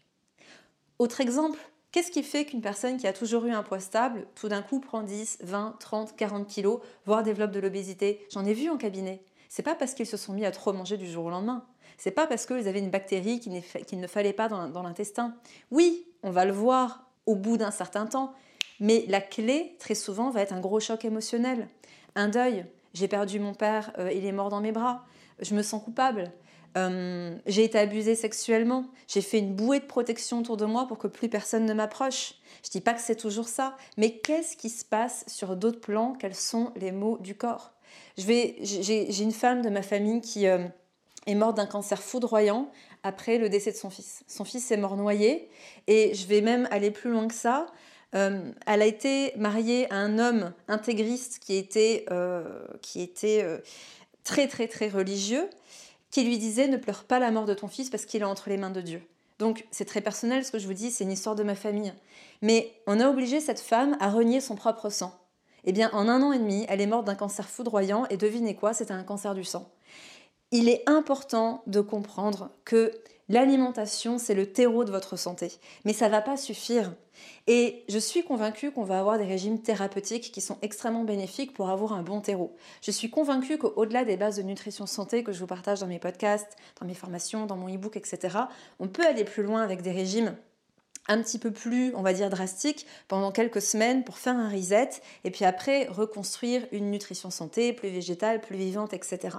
Autre 0.99 1.19
exemple, 1.19 1.59
qu'est-ce 1.91 2.11
qui 2.11 2.23
fait 2.23 2.45
qu'une 2.45 2.61
personne 2.61 2.97
qui 2.97 3.07
a 3.07 3.13
toujours 3.13 3.45
eu 3.45 3.51
un 3.51 3.63
poids 3.63 3.79
stable, 3.79 4.27
tout 4.35 4.47
d'un 4.47 4.61
coup 4.61 4.79
prend 4.79 5.01
10, 5.01 5.39
20, 5.41 5.77
30, 5.79 6.15
40 6.15 6.47
kilos, 6.47 6.79
voire 7.05 7.23
développe 7.23 7.51
de 7.51 7.59
l'obésité? 7.59 8.25
J'en 8.31 8.45
ai 8.45 8.53
vu 8.53 8.69
en 8.69 8.77
cabinet. 8.77 9.23
C'est 9.49 9.63
pas 9.63 9.75
parce 9.75 9.95
qu'ils 9.95 10.05
se 10.05 10.15
sont 10.15 10.31
mis 10.31 10.45
à 10.45 10.51
trop 10.51 10.71
manger 10.71 10.95
du 10.95 11.07
jour 11.11 11.25
au 11.25 11.29
lendemain. 11.29 11.65
C'est 12.01 12.09
pas 12.09 12.25
parce 12.25 12.47
qu'ils 12.47 12.67
avaient 12.67 12.79
une 12.79 12.89
bactérie 12.89 13.39
qu'il 13.39 13.99
ne 13.99 14.07
fallait 14.07 14.33
pas 14.33 14.47
dans, 14.47 14.81
l'intestin. 14.81 15.35
Oui, 15.69 16.07
on 16.23 16.31
va 16.31 16.45
le 16.45 16.51
voir 16.51 17.05
au 17.27 17.35
bout 17.35 17.57
d'un 17.57 17.69
certain 17.69 18.07
temps, 18.07 18.33
mais 18.79 19.05
la 19.07 19.21
clé, 19.21 19.75
très 19.77 19.93
souvent, 19.93 20.31
va 20.31 20.41
être 20.41 20.51
un 20.51 20.59
gros 20.59 20.79
choc 20.79 21.05
émotionnel, 21.05 21.67
un 22.15 22.27
deuil. 22.27 22.65
J'ai 22.95 23.07
perdu 23.07 23.39
mon 23.39 23.53
père, 23.53 23.93
euh, 23.99 24.11
il 24.11 24.25
est 24.25 24.31
mort 24.31 24.49
dans 24.49 24.61
mes 24.61 24.71
bras. 24.71 25.05
Je 25.41 25.53
me 25.53 25.61
sens 25.61 25.83
coupable. 25.83 26.31
Euh, 26.75 27.37
j'ai 27.45 27.65
été 27.65 27.77
abusée 27.77 28.15
sexuellement. 28.15 28.87
J'ai 29.07 29.21
fait 29.21 29.37
une 29.37 29.53
bouée 29.53 29.79
de 29.79 29.85
protection 29.85 30.39
autour 30.39 30.57
de 30.57 30.65
moi 30.65 30.87
pour 30.87 30.97
que 30.97 31.07
plus 31.07 31.29
personne 31.29 31.67
ne 31.67 31.73
m'approche. 31.75 32.33
Je 32.65 32.71
dis 32.71 32.81
pas 32.81 32.95
que 32.95 33.01
c'est 33.01 33.15
toujours 33.15 33.47
ça, 33.47 33.77
mais 33.97 34.17
qu'est-ce 34.17 34.57
qui 34.57 34.69
se 34.69 34.83
passe 34.83 35.23
sur 35.27 35.55
d'autres 35.55 35.81
plans 35.81 36.15
Quels 36.19 36.33
sont 36.33 36.71
les 36.77 36.91
mots 36.91 37.19
du 37.19 37.35
corps? 37.35 37.73
J'ai 38.17 39.21
une 39.21 39.31
femme 39.31 39.61
de 39.61 39.69
ma 39.69 39.83
famille 39.83 40.21
qui, 40.21 40.47
euh, 40.47 40.65
est 41.27 41.35
morte 41.35 41.57
d'un 41.57 41.65
cancer 41.65 42.01
foudroyant 42.01 42.71
après 43.03 43.37
le 43.37 43.49
décès 43.49 43.71
de 43.71 43.77
son 43.77 43.89
fils. 43.89 44.23
Son 44.27 44.43
fils 44.43 44.71
est 44.71 44.77
mort 44.77 44.97
noyé 44.97 45.49
et 45.87 46.13
je 46.13 46.27
vais 46.27 46.41
même 46.41 46.67
aller 46.71 46.91
plus 46.91 47.11
loin 47.11 47.27
que 47.27 47.33
ça. 47.33 47.67
Euh, 48.13 48.51
elle 48.65 48.81
a 48.81 48.85
été 48.85 49.33
mariée 49.37 49.91
à 49.91 49.95
un 49.95 50.19
homme 50.19 50.53
intégriste 50.67 51.39
qui 51.39 51.55
était, 51.55 52.05
euh, 52.11 52.65
qui 52.81 53.01
était 53.01 53.41
euh, 53.43 53.59
très 54.23 54.47
très 54.47 54.67
très 54.67 54.89
religieux, 54.89 55.49
qui 56.09 56.23
lui 56.23 56.37
disait 56.37 56.67
ne 56.67 56.77
pleure 56.77 57.05
pas 57.05 57.19
la 57.19 57.31
mort 57.31 57.45
de 57.45 57.53
ton 57.53 57.67
fils 57.67 57.89
parce 57.89 58.05
qu'il 58.05 58.21
est 58.21 58.25
entre 58.25 58.49
les 58.49 58.57
mains 58.57 58.71
de 58.71 58.81
Dieu. 58.81 59.01
Donc 59.39 59.65
c'est 59.71 59.85
très 59.85 60.01
personnel 60.01 60.43
ce 60.43 60.51
que 60.51 60.59
je 60.59 60.67
vous 60.67 60.73
dis, 60.73 60.91
c'est 60.91 61.03
une 61.03 61.11
histoire 61.11 61.35
de 61.35 61.43
ma 61.43 61.55
famille. 61.55 61.93
Mais 62.41 62.73
on 62.85 62.99
a 62.99 63.07
obligé 63.07 63.39
cette 63.39 63.59
femme 63.59 63.95
à 63.99 64.09
renier 64.09 64.41
son 64.41 64.55
propre 64.55 64.89
sang. 64.89 65.17
Eh 65.63 65.71
bien 65.71 65.89
en 65.93 66.09
un 66.09 66.21
an 66.21 66.33
et 66.33 66.39
demi, 66.39 66.65
elle 66.67 66.81
est 66.81 66.87
morte 66.87 67.05
d'un 67.05 67.15
cancer 67.15 67.47
foudroyant 67.47 68.05
et 68.09 68.17
devinez 68.17 68.55
quoi, 68.55 68.73
c'était 68.73 68.93
un 68.93 69.03
cancer 69.03 69.35
du 69.35 69.43
sang 69.43 69.71
il 70.51 70.69
est 70.69 70.83
important 70.87 71.63
de 71.67 71.81
comprendre 71.81 72.49
que 72.65 72.91
l'alimentation, 73.29 74.17
c'est 74.17 74.33
le 74.33 74.51
terreau 74.51 74.83
de 74.83 74.91
votre 74.91 75.15
santé. 75.15 75.53
Mais 75.85 75.93
ça 75.93 76.07
ne 76.07 76.11
va 76.11 76.21
pas 76.21 76.35
suffire. 76.35 76.93
Et 77.47 77.83
je 77.87 77.97
suis 77.97 78.23
convaincue 78.23 78.71
qu'on 78.71 78.83
va 78.83 78.99
avoir 78.99 79.17
des 79.17 79.25
régimes 79.25 79.61
thérapeutiques 79.61 80.31
qui 80.31 80.41
sont 80.41 80.57
extrêmement 80.61 81.03
bénéfiques 81.03 81.53
pour 81.53 81.69
avoir 81.69 81.93
un 81.93 82.03
bon 82.03 82.19
terreau. 82.19 82.55
Je 82.81 82.91
suis 82.91 83.09
convaincue 83.09 83.57
qu'au-delà 83.57 84.03
des 84.03 84.17
bases 84.17 84.37
de 84.37 84.43
nutrition 84.43 84.85
santé 84.85 85.23
que 85.23 85.31
je 85.31 85.39
vous 85.39 85.47
partage 85.47 85.79
dans 85.79 85.87
mes 85.87 85.99
podcasts, 85.99 86.57
dans 86.79 86.87
mes 86.87 86.93
formations, 86.93 87.45
dans 87.45 87.57
mon 87.57 87.73
e-book, 87.73 87.95
etc., 87.95 88.37
on 88.79 88.87
peut 88.87 89.05
aller 89.05 89.23
plus 89.23 89.43
loin 89.43 89.61
avec 89.61 89.81
des 89.81 89.91
régimes 89.91 90.35
un 91.11 91.21
petit 91.21 91.39
peu 91.39 91.51
plus, 91.51 91.93
on 91.95 92.01
va 92.01 92.13
dire, 92.13 92.29
drastique 92.29 92.85
pendant 93.07 93.31
quelques 93.31 93.61
semaines 93.61 94.03
pour 94.03 94.17
faire 94.17 94.35
un 94.35 94.49
reset 94.49 94.89
et 95.23 95.31
puis 95.31 95.45
après 95.45 95.87
reconstruire 95.87 96.65
une 96.71 96.89
nutrition 96.89 97.29
santé 97.29 97.73
plus 97.73 97.89
végétale, 97.89 98.39
plus 98.39 98.55
vivante, 98.55 98.93
etc. 98.93 99.37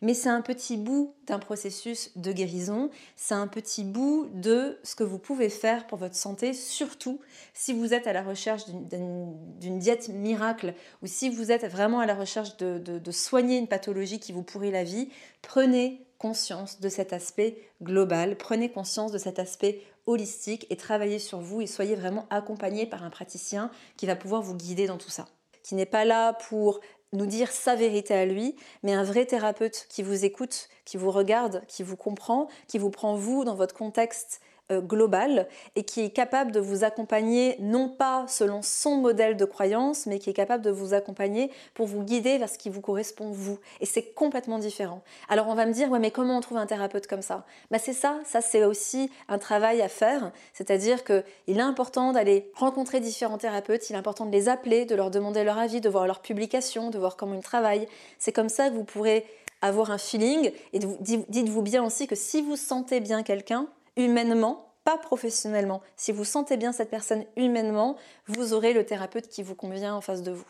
Mais 0.00 0.14
c'est 0.14 0.28
un 0.28 0.40
petit 0.40 0.76
bout 0.76 1.14
d'un 1.28 1.38
processus 1.38 2.10
de 2.16 2.32
guérison, 2.32 2.90
c'est 3.14 3.34
un 3.34 3.46
petit 3.46 3.84
bout 3.84 4.28
de 4.34 4.80
ce 4.82 4.96
que 4.96 5.04
vous 5.04 5.18
pouvez 5.18 5.48
faire 5.48 5.86
pour 5.86 5.98
votre 5.98 6.16
santé, 6.16 6.54
surtout 6.54 7.20
si 7.54 7.72
vous 7.72 7.94
êtes 7.94 8.08
à 8.08 8.12
la 8.12 8.22
recherche 8.22 8.64
d'une 8.68 9.78
diète 9.78 10.08
miracle 10.08 10.74
ou 11.02 11.06
si 11.06 11.30
vous 11.30 11.52
êtes 11.52 11.64
vraiment 11.66 12.00
à 12.00 12.06
la 12.06 12.16
recherche 12.16 12.56
de, 12.56 12.78
de 12.78 13.10
soigner 13.12 13.58
une 13.58 13.68
pathologie 13.68 14.18
qui 14.18 14.32
vous 14.32 14.42
pourrit 14.42 14.72
la 14.72 14.82
vie, 14.82 15.08
prenez 15.40 16.04
conscience 16.22 16.78
de 16.78 16.88
cet 16.88 17.12
aspect 17.12 17.58
global, 17.82 18.36
prenez 18.38 18.70
conscience 18.70 19.10
de 19.10 19.18
cet 19.18 19.40
aspect 19.40 19.82
holistique 20.06 20.68
et 20.70 20.76
travaillez 20.76 21.18
sur 21.18 21.40
vous 21.40 21.60
et 21.60 21.66
soyez 21.66 21.96
vraiment 21.96 22.26
accompagné 22.30 22.86
par 22.86 23.02
un 23.02 23.10
praticien 23.10 23.72
qui 23.96 24.06
va 24.06 24.14
pouvoir 24.14 24.40
vous 24.40 24.54
guider 24.54 24.86
dans 24.86 24.98
tout 24.98 25.10
ça. 25.10 25.26
Qui 25.64 25.74
n'est 25.74 25.84
pas 25.84 26.04
là 26.04 26.34
pour 26.34 26.78
nous 27.12 27.26
dire 27.26 27.50
sa 27.50 27.74
vérité 27.74 28.14
à 28.14 28.24
lui, 28.24 28.54
mais 28.84 28.94
un 28.94 29.02
vrai 29.02 29.26
thérapeute 29.26 29.86
qui 29.88 30.04
vous 30.04 30.24
écoute, 30.24 30.68
qui 30.84 30.96
vous 30.96 31.10
regarde, 31.10 31.64
qui 31.66 31.82
vous 31.82 31.96
comprend, 31.96 32.46
qui 32.68 32.78
vous 32.78 32.90
prend 32.90 33.16
vous 33.16 33.44
dans 33.44 33.56
votre 33.56 33.74
contexte 33.74 34.40
global 34.70 35.48
et 35.76 35.84
qui 35.84 36.02
est 36.02 36.10
capable 36.10 36.52
de 36.52 36.60
vous 36.60 36.84
accompagner 36.84 37.56
non 37.60 37.88
pas 37.88 38.24
selon 38.28 38.62
son 38.62 38.96
modèle 38.96 39.36
de 39.36 39.44
croyance, 39.44 40.06
mais 40.06 40.18
qui 40.18 40.30
est 40.30 40.34
capable 40.34 40.64
de 40.64 40.70
vous 40.70 40.94
accompagner 40.94 41.50
pour 41.74 41.86
vous 41.86 42.02
guider 42.02 42.38
vers 42.38 42.48
ce 42.48 42.58
qui 42.58 42.70
vous 42.70 42.80
correspond 42.80 43.30
vous. 43.30 43.58
Et 43.80 43.86
c'est 43.86 44.14
complètement 44.14 44.58
différent. 44.58 45.02
Alors 45.28 45.48
on 45.48 45.54
va 45.54 45.66
me 45.66 45.72
dire, 45.72 45.90
ouais, 45.90 45.98
mais 45.98 46.10
comment 46.10 46.38
on 46.38 46.40
trouve 46.40 46.58
un 46.58 46.66
thérapeute 46.66 47.06
comme 47.06 47.22
ça? 47.22 47.44
Bah 47.70 47.78
c'est 47.78 47.92
ça, 47.92 48.20
ça 48.24 48.40
c'est 48.40 48.64
aussi 48.64 49.10
un 49.28 49.38
travail 49.38 49.82
à 49.82 49.88
faire. 49.88 50.32
C'est-à-dire 50.52 51.04
qu'il 51.04 51.22
est 51.48 51.60
important 51.60 52.12
d'aller 52.12 52.50
rencontrer 52.54 53.00
différents 53.00 53.38
thérapeutes, 53.38 53.90
il 53.90 53.94
est 53.94 53.98
important 53.98 54.26
de 54.26 54.32
les 54.32 54.48
appeler, 54.48 54.84
de 54.84 54.94
leur 54.94 55.10
demander 55.10 55.44
leur 55.44 55.58
avis, 55.58 55.80
de 55.80 55.88
voir 55.88 56.06
leurs 56.06 56.20
publications, 56.20 56.90
de 56.90 56.98
voir 56.98 57.16
comment 57.16 57.34
ils 57.34 57.42
travaillent. 57.42 57.88
C'est 58.18 58.32
comme 58.32 58.48
ça 58.48 58.70
que 58.70 58.74
vous 58.74 58.84
pourrez 58.84 59.26
avoir 59.60 59.90
un 59.90 59.98
feeling 59.98 60.50
et 60.72 60.78
dites-vous 60.78 61.62
bien 61.62 61.84
aussi 61.84 62.06
que 62.06 62.16
si 62.16 62.42
vous 62.42 62.56
sentez 62.56 63.00
bien 63.00 63.22
quelqu'un, 63.22 63.68
humainement, 63.96 64.74
pas 64.84 64.98
professionnellement. 64.98 65.80
Si 65.96 66.12
vous 66.12 66.24
sentez 66.24 66.56
bien 66.56 66.72
cette 66.72 66.90
personne 66.90 67.24
humainement, 67.36 67.96
vous 68.26 68.52
aurez 68.52 68.72
le 68.72 68.84
thérapeute 68.84 69.28
qui 69.28 69.42
vous 69.42 69.54
convient 69.54 69.94
en 69.94 70.00
face 70.00 70.22
de 70.22 70.32
vous. 70.32 70.46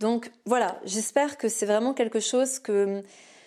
Donc 0.00 0.30
voilà, 0.46 0.80
j'espère 0.84 1.36
que 1.36 1.48
c'est 1.48 1.66
vraiment 1.66 1.94
quelque 1.94 2.20
chose 2.20 2.58
que... 2.58 3.02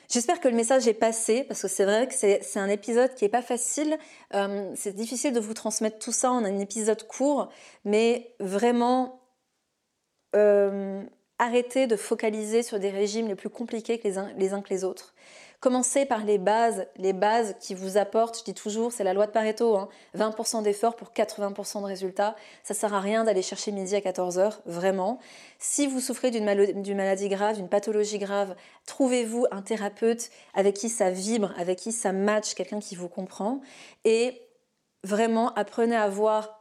J'espère 0.10 0.40
que 0.40 0.48
le 0.48 0.56
message 0.56 0.88
est 0.88 0.94
passé 0.94 1.44
parce 1.44 1.64
que 1.64 1.68
c'est 1.68 1.84
vrai 1.84 2.08
que 2.08 2.14
c'est 2.14 2.60
un 2.60 2.70
épisode 2.70 3.14
qui 3.14 3.26
est 3.26 3.30
pas 3.30 3.42
facile. 3.42 3.98
Euh, 4.36 4.72
c'est 4.74 4.96
difficile 4.96 5.34
de 5.34 5.42
vous 5.42 5.54
transmettre 5.54 6.00
tout 6.00 6.14
ça 6.14 6.32
en 6.32 6.46
un 6.46 6.60
épisode 6.60 7.06
court, 7.08 7.50
mais 7.84 8.34
vraiment 8.40 9.20
euh, 10.34 11.04
arrêtez 11.40 11.88
de 11.88 11.96
focaliser 11.96 12.64
sur 12.64 12.80
des 12.80 12.90
régimes 12.90 13.28
les 13.28 13.36
plus 13.36 13.50
compliqués 13.50 14.00
les 14.04 14.18
uns, 14.18 14.32
les 14.38 14.54
uns 14.54 14.62
que 14.62 14.70
les 14.70 14.84
autres. 14.84 15.14
Commencez 15.60 16.06
par 16.06 16.24
les 16.24 16.38
bases, 16.38 16.86
les 16.98 17.14
bases 17.14 17.56
qui 17.60 17.74
vous 17.74 17.98
apportent, 17.98 18.38
je 18.38 18.44
dis 18.44 18.54
toujours, 18.54 18.92
c'est 18.92 19.04
la 19.04 19.16
loi 19.16 19.26
de 19.26 19.32
Pareto, 19.32 19.76
hein, 19.76 19.90
20% 20.16 20.62
d'efforts 20.62 20.96
pour 20.96 21.14
80% 21.14 21.82
de 21.82 21.86
résultats. 21.88 22.36
Ça 22.64 22.76
sert 22.76 22.94
à 22.94 23.00
rien 23.00 23.24
d'aller 23.24 23.42
chercher 23.42 23.72
midi 23.72 23.96
à 23.96 24.00
14h, 24.00 24.60
vraiment. 24.68 25.18
Si 25.58 25.88
vous 25.88 26.00
souffrez 26.00 26.30
d'une 26.30 26.46
maladie 26.46 27.28
grave, 27.28 27.56
d'une 27.56 27.70
pathologie 27.70 28.20
grave, 28.20 28.56
trouvez-vous 28.86 29.48
un 29.50 29.64
thérapeute 29.64 30.30
avec 30.54 30.76
qui 30.76 30.90
ça 30.90 31.10
vibre, 31.10 31.52
avec 31.58 31.80
qui 31.80 31.92
ça 31.92 32.12
match, 32.12 32.54
quelqu'un 32.54 32.80
qui 32.80 32.96
vous 32.96 33.10
comprend. 33.10 33.62
Et 34.06 34.40
vraiment, 35.04 35.56
apprenez 35.56 35.96
à 35.96 36.08
voir 36.08 36.57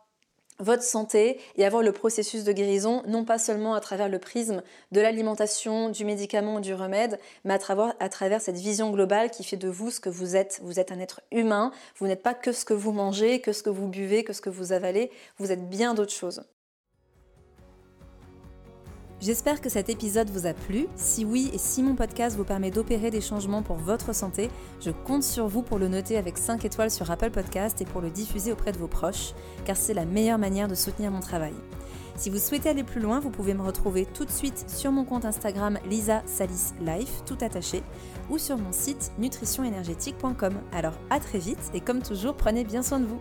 votre 0.58 0.82
santé 0.82 1.38
et 1.56 1.64
avoir 1.64 1.82
le 1.82 1.92
processus 1.92 2.45
de 2.45 2.52
guérison, 2.52 3.02
non 3.06 3.25
pas 3.25 3.38
seulement 3.38 3.75
à 3.75 3.80
travers 3.80 4.08
le 4.08 4.19
prisme 4.19 4.62
de 4.92 5.00
l'alimentation, 5.00 5.90
du 5.90 6.04
médicament, 6.04 6.60
du 6.60 6.75
remède, 6.75 7.19
mais 7.45 7.54
à 7.54 7.58
travers, 7.58 7.95
à 8.00 8.08
travers 8.08 8.40
cette 8.40 8.56
vision 8.56 8.90
globale 8.90 9.30
qui 9.30 9.45
fait 9.45 9.56
de 9.56 9.69
vous 9.69 9.90
ce 9.90 10.00
que 10.00 10.08
vous 10.08 10.36
êtes. 10.36 10.60
Vous 10.62 10.80
êtes 10.80 10.92
un 10.92 11.00
être 11.00 11.21
humain, 11.32 11.73
vous 11.99 12.06
n'êtes 12.06 12.23
pas 12.23 12.34
que 12.34 12.52
ce 12.52 12.64
que 12.64 12.75
vous 12.75 12.92
mangez, 12.92 13.40
que 13.40 13.52
ce 13.52 13.62
que 13.62 13.71
vous 13.71 13.88
buvez, 13.88 14.25
que 14.25 14.32
ce 14.32 14.40
que 14.40 14.50
vous 14.50 14.73
avalez, 14.73 15.10
vous 15.38 15.52
êtes 15.52 15.69
bien 15.69 15.95
d'autres 15.95 16.12
choses. 16.12 16.42
J'espère 19.18 19.62
que 19.62 19.70
cet 19.70 19.88
épisode 19.88 20.28
vous 20.28 20.46
a 20.46 20.52
plu. 20.52 20.88
Si 20.94 21.24
oui 21.24 21.50
et 21.54 21.58
si 21.58 21.82
mon 21.82 21.94
podcast 21.94 22.36
vous 22.36 22.44
permet 22.44 22.70
d'opérer 22.70 23.10
des 23.10 23.22
changements 23.22 23.62
pour 23.62 23.76
votre 23.76 24.14
santé, 24.14 24.50
je 24.80 24.90
compte 24.90 25.22
sur 25.22 25.48
vous 25.48 25.62
pour 25.62 25.78
le 25.78 25.88
noter 25.88 26.18
avec 26.18 26.36
5 26.36 26.64
étoiles 26.66 26.90
sur 26.90 27.10
Apple 27.10 27.30
Podcast 27.30 27.80
et 27.80 27.86
pour 27.86 28.02
le 28.02 28.10
diffuser 28.10 28.52
auprès 28.52 28.72
de 28.72 28.78
vos 28.78 28.88
proches, 28.88 29.32
car 29.64 29.76
c'est 29.76 29.94
la 29.94 30.04
meilleure 30.04 30.38
manière 30.38 30.68
de 30.68 30.74
soutenir 30.74 31.10
mon 31.10 31.20
travail. 31.20 31.54
Si 32.14 32.28
vous 32.28 32.38
souhaitez 32.38 32.68
aller 32.68 32.84
plus 32.84 33.00
loin, 33.00 33.18
vous 33.18 33.30
pouvez 33.30 33.54
me 33.54 33.62
retrouver 33.62 34.06
tout 34.06 34.26
de 34.26 34.30
suite 34.30 34.68
sur 34.68 34.92
mon 34.92 35.04
compte 35.04 35.24
Instagram 35.24 35.78
Lisa 35.88 36.22
Salis 36.26 36.72
Life, 36.80 37.22
tout 37.24 37.38
attaché, 37.40 37.82
ou 38.30 38.36
sur 38.36 38.58
mon 38.58 38.72
site 38.72 39.12
nutritionénergétique.com. 39.18 40.54
Alors 40.72 40.94
à 41.08 41.20
très 41.20 41.38
vite 41.38 41.70
et 41.72 41.80
comme 41.80 42.02
toujours, 42.02 42.34
prenez 42.34 42.64
bien 42.64 42.82
soin 42.82 43.00
de 43.00 43.06
vous. 43.06 43.20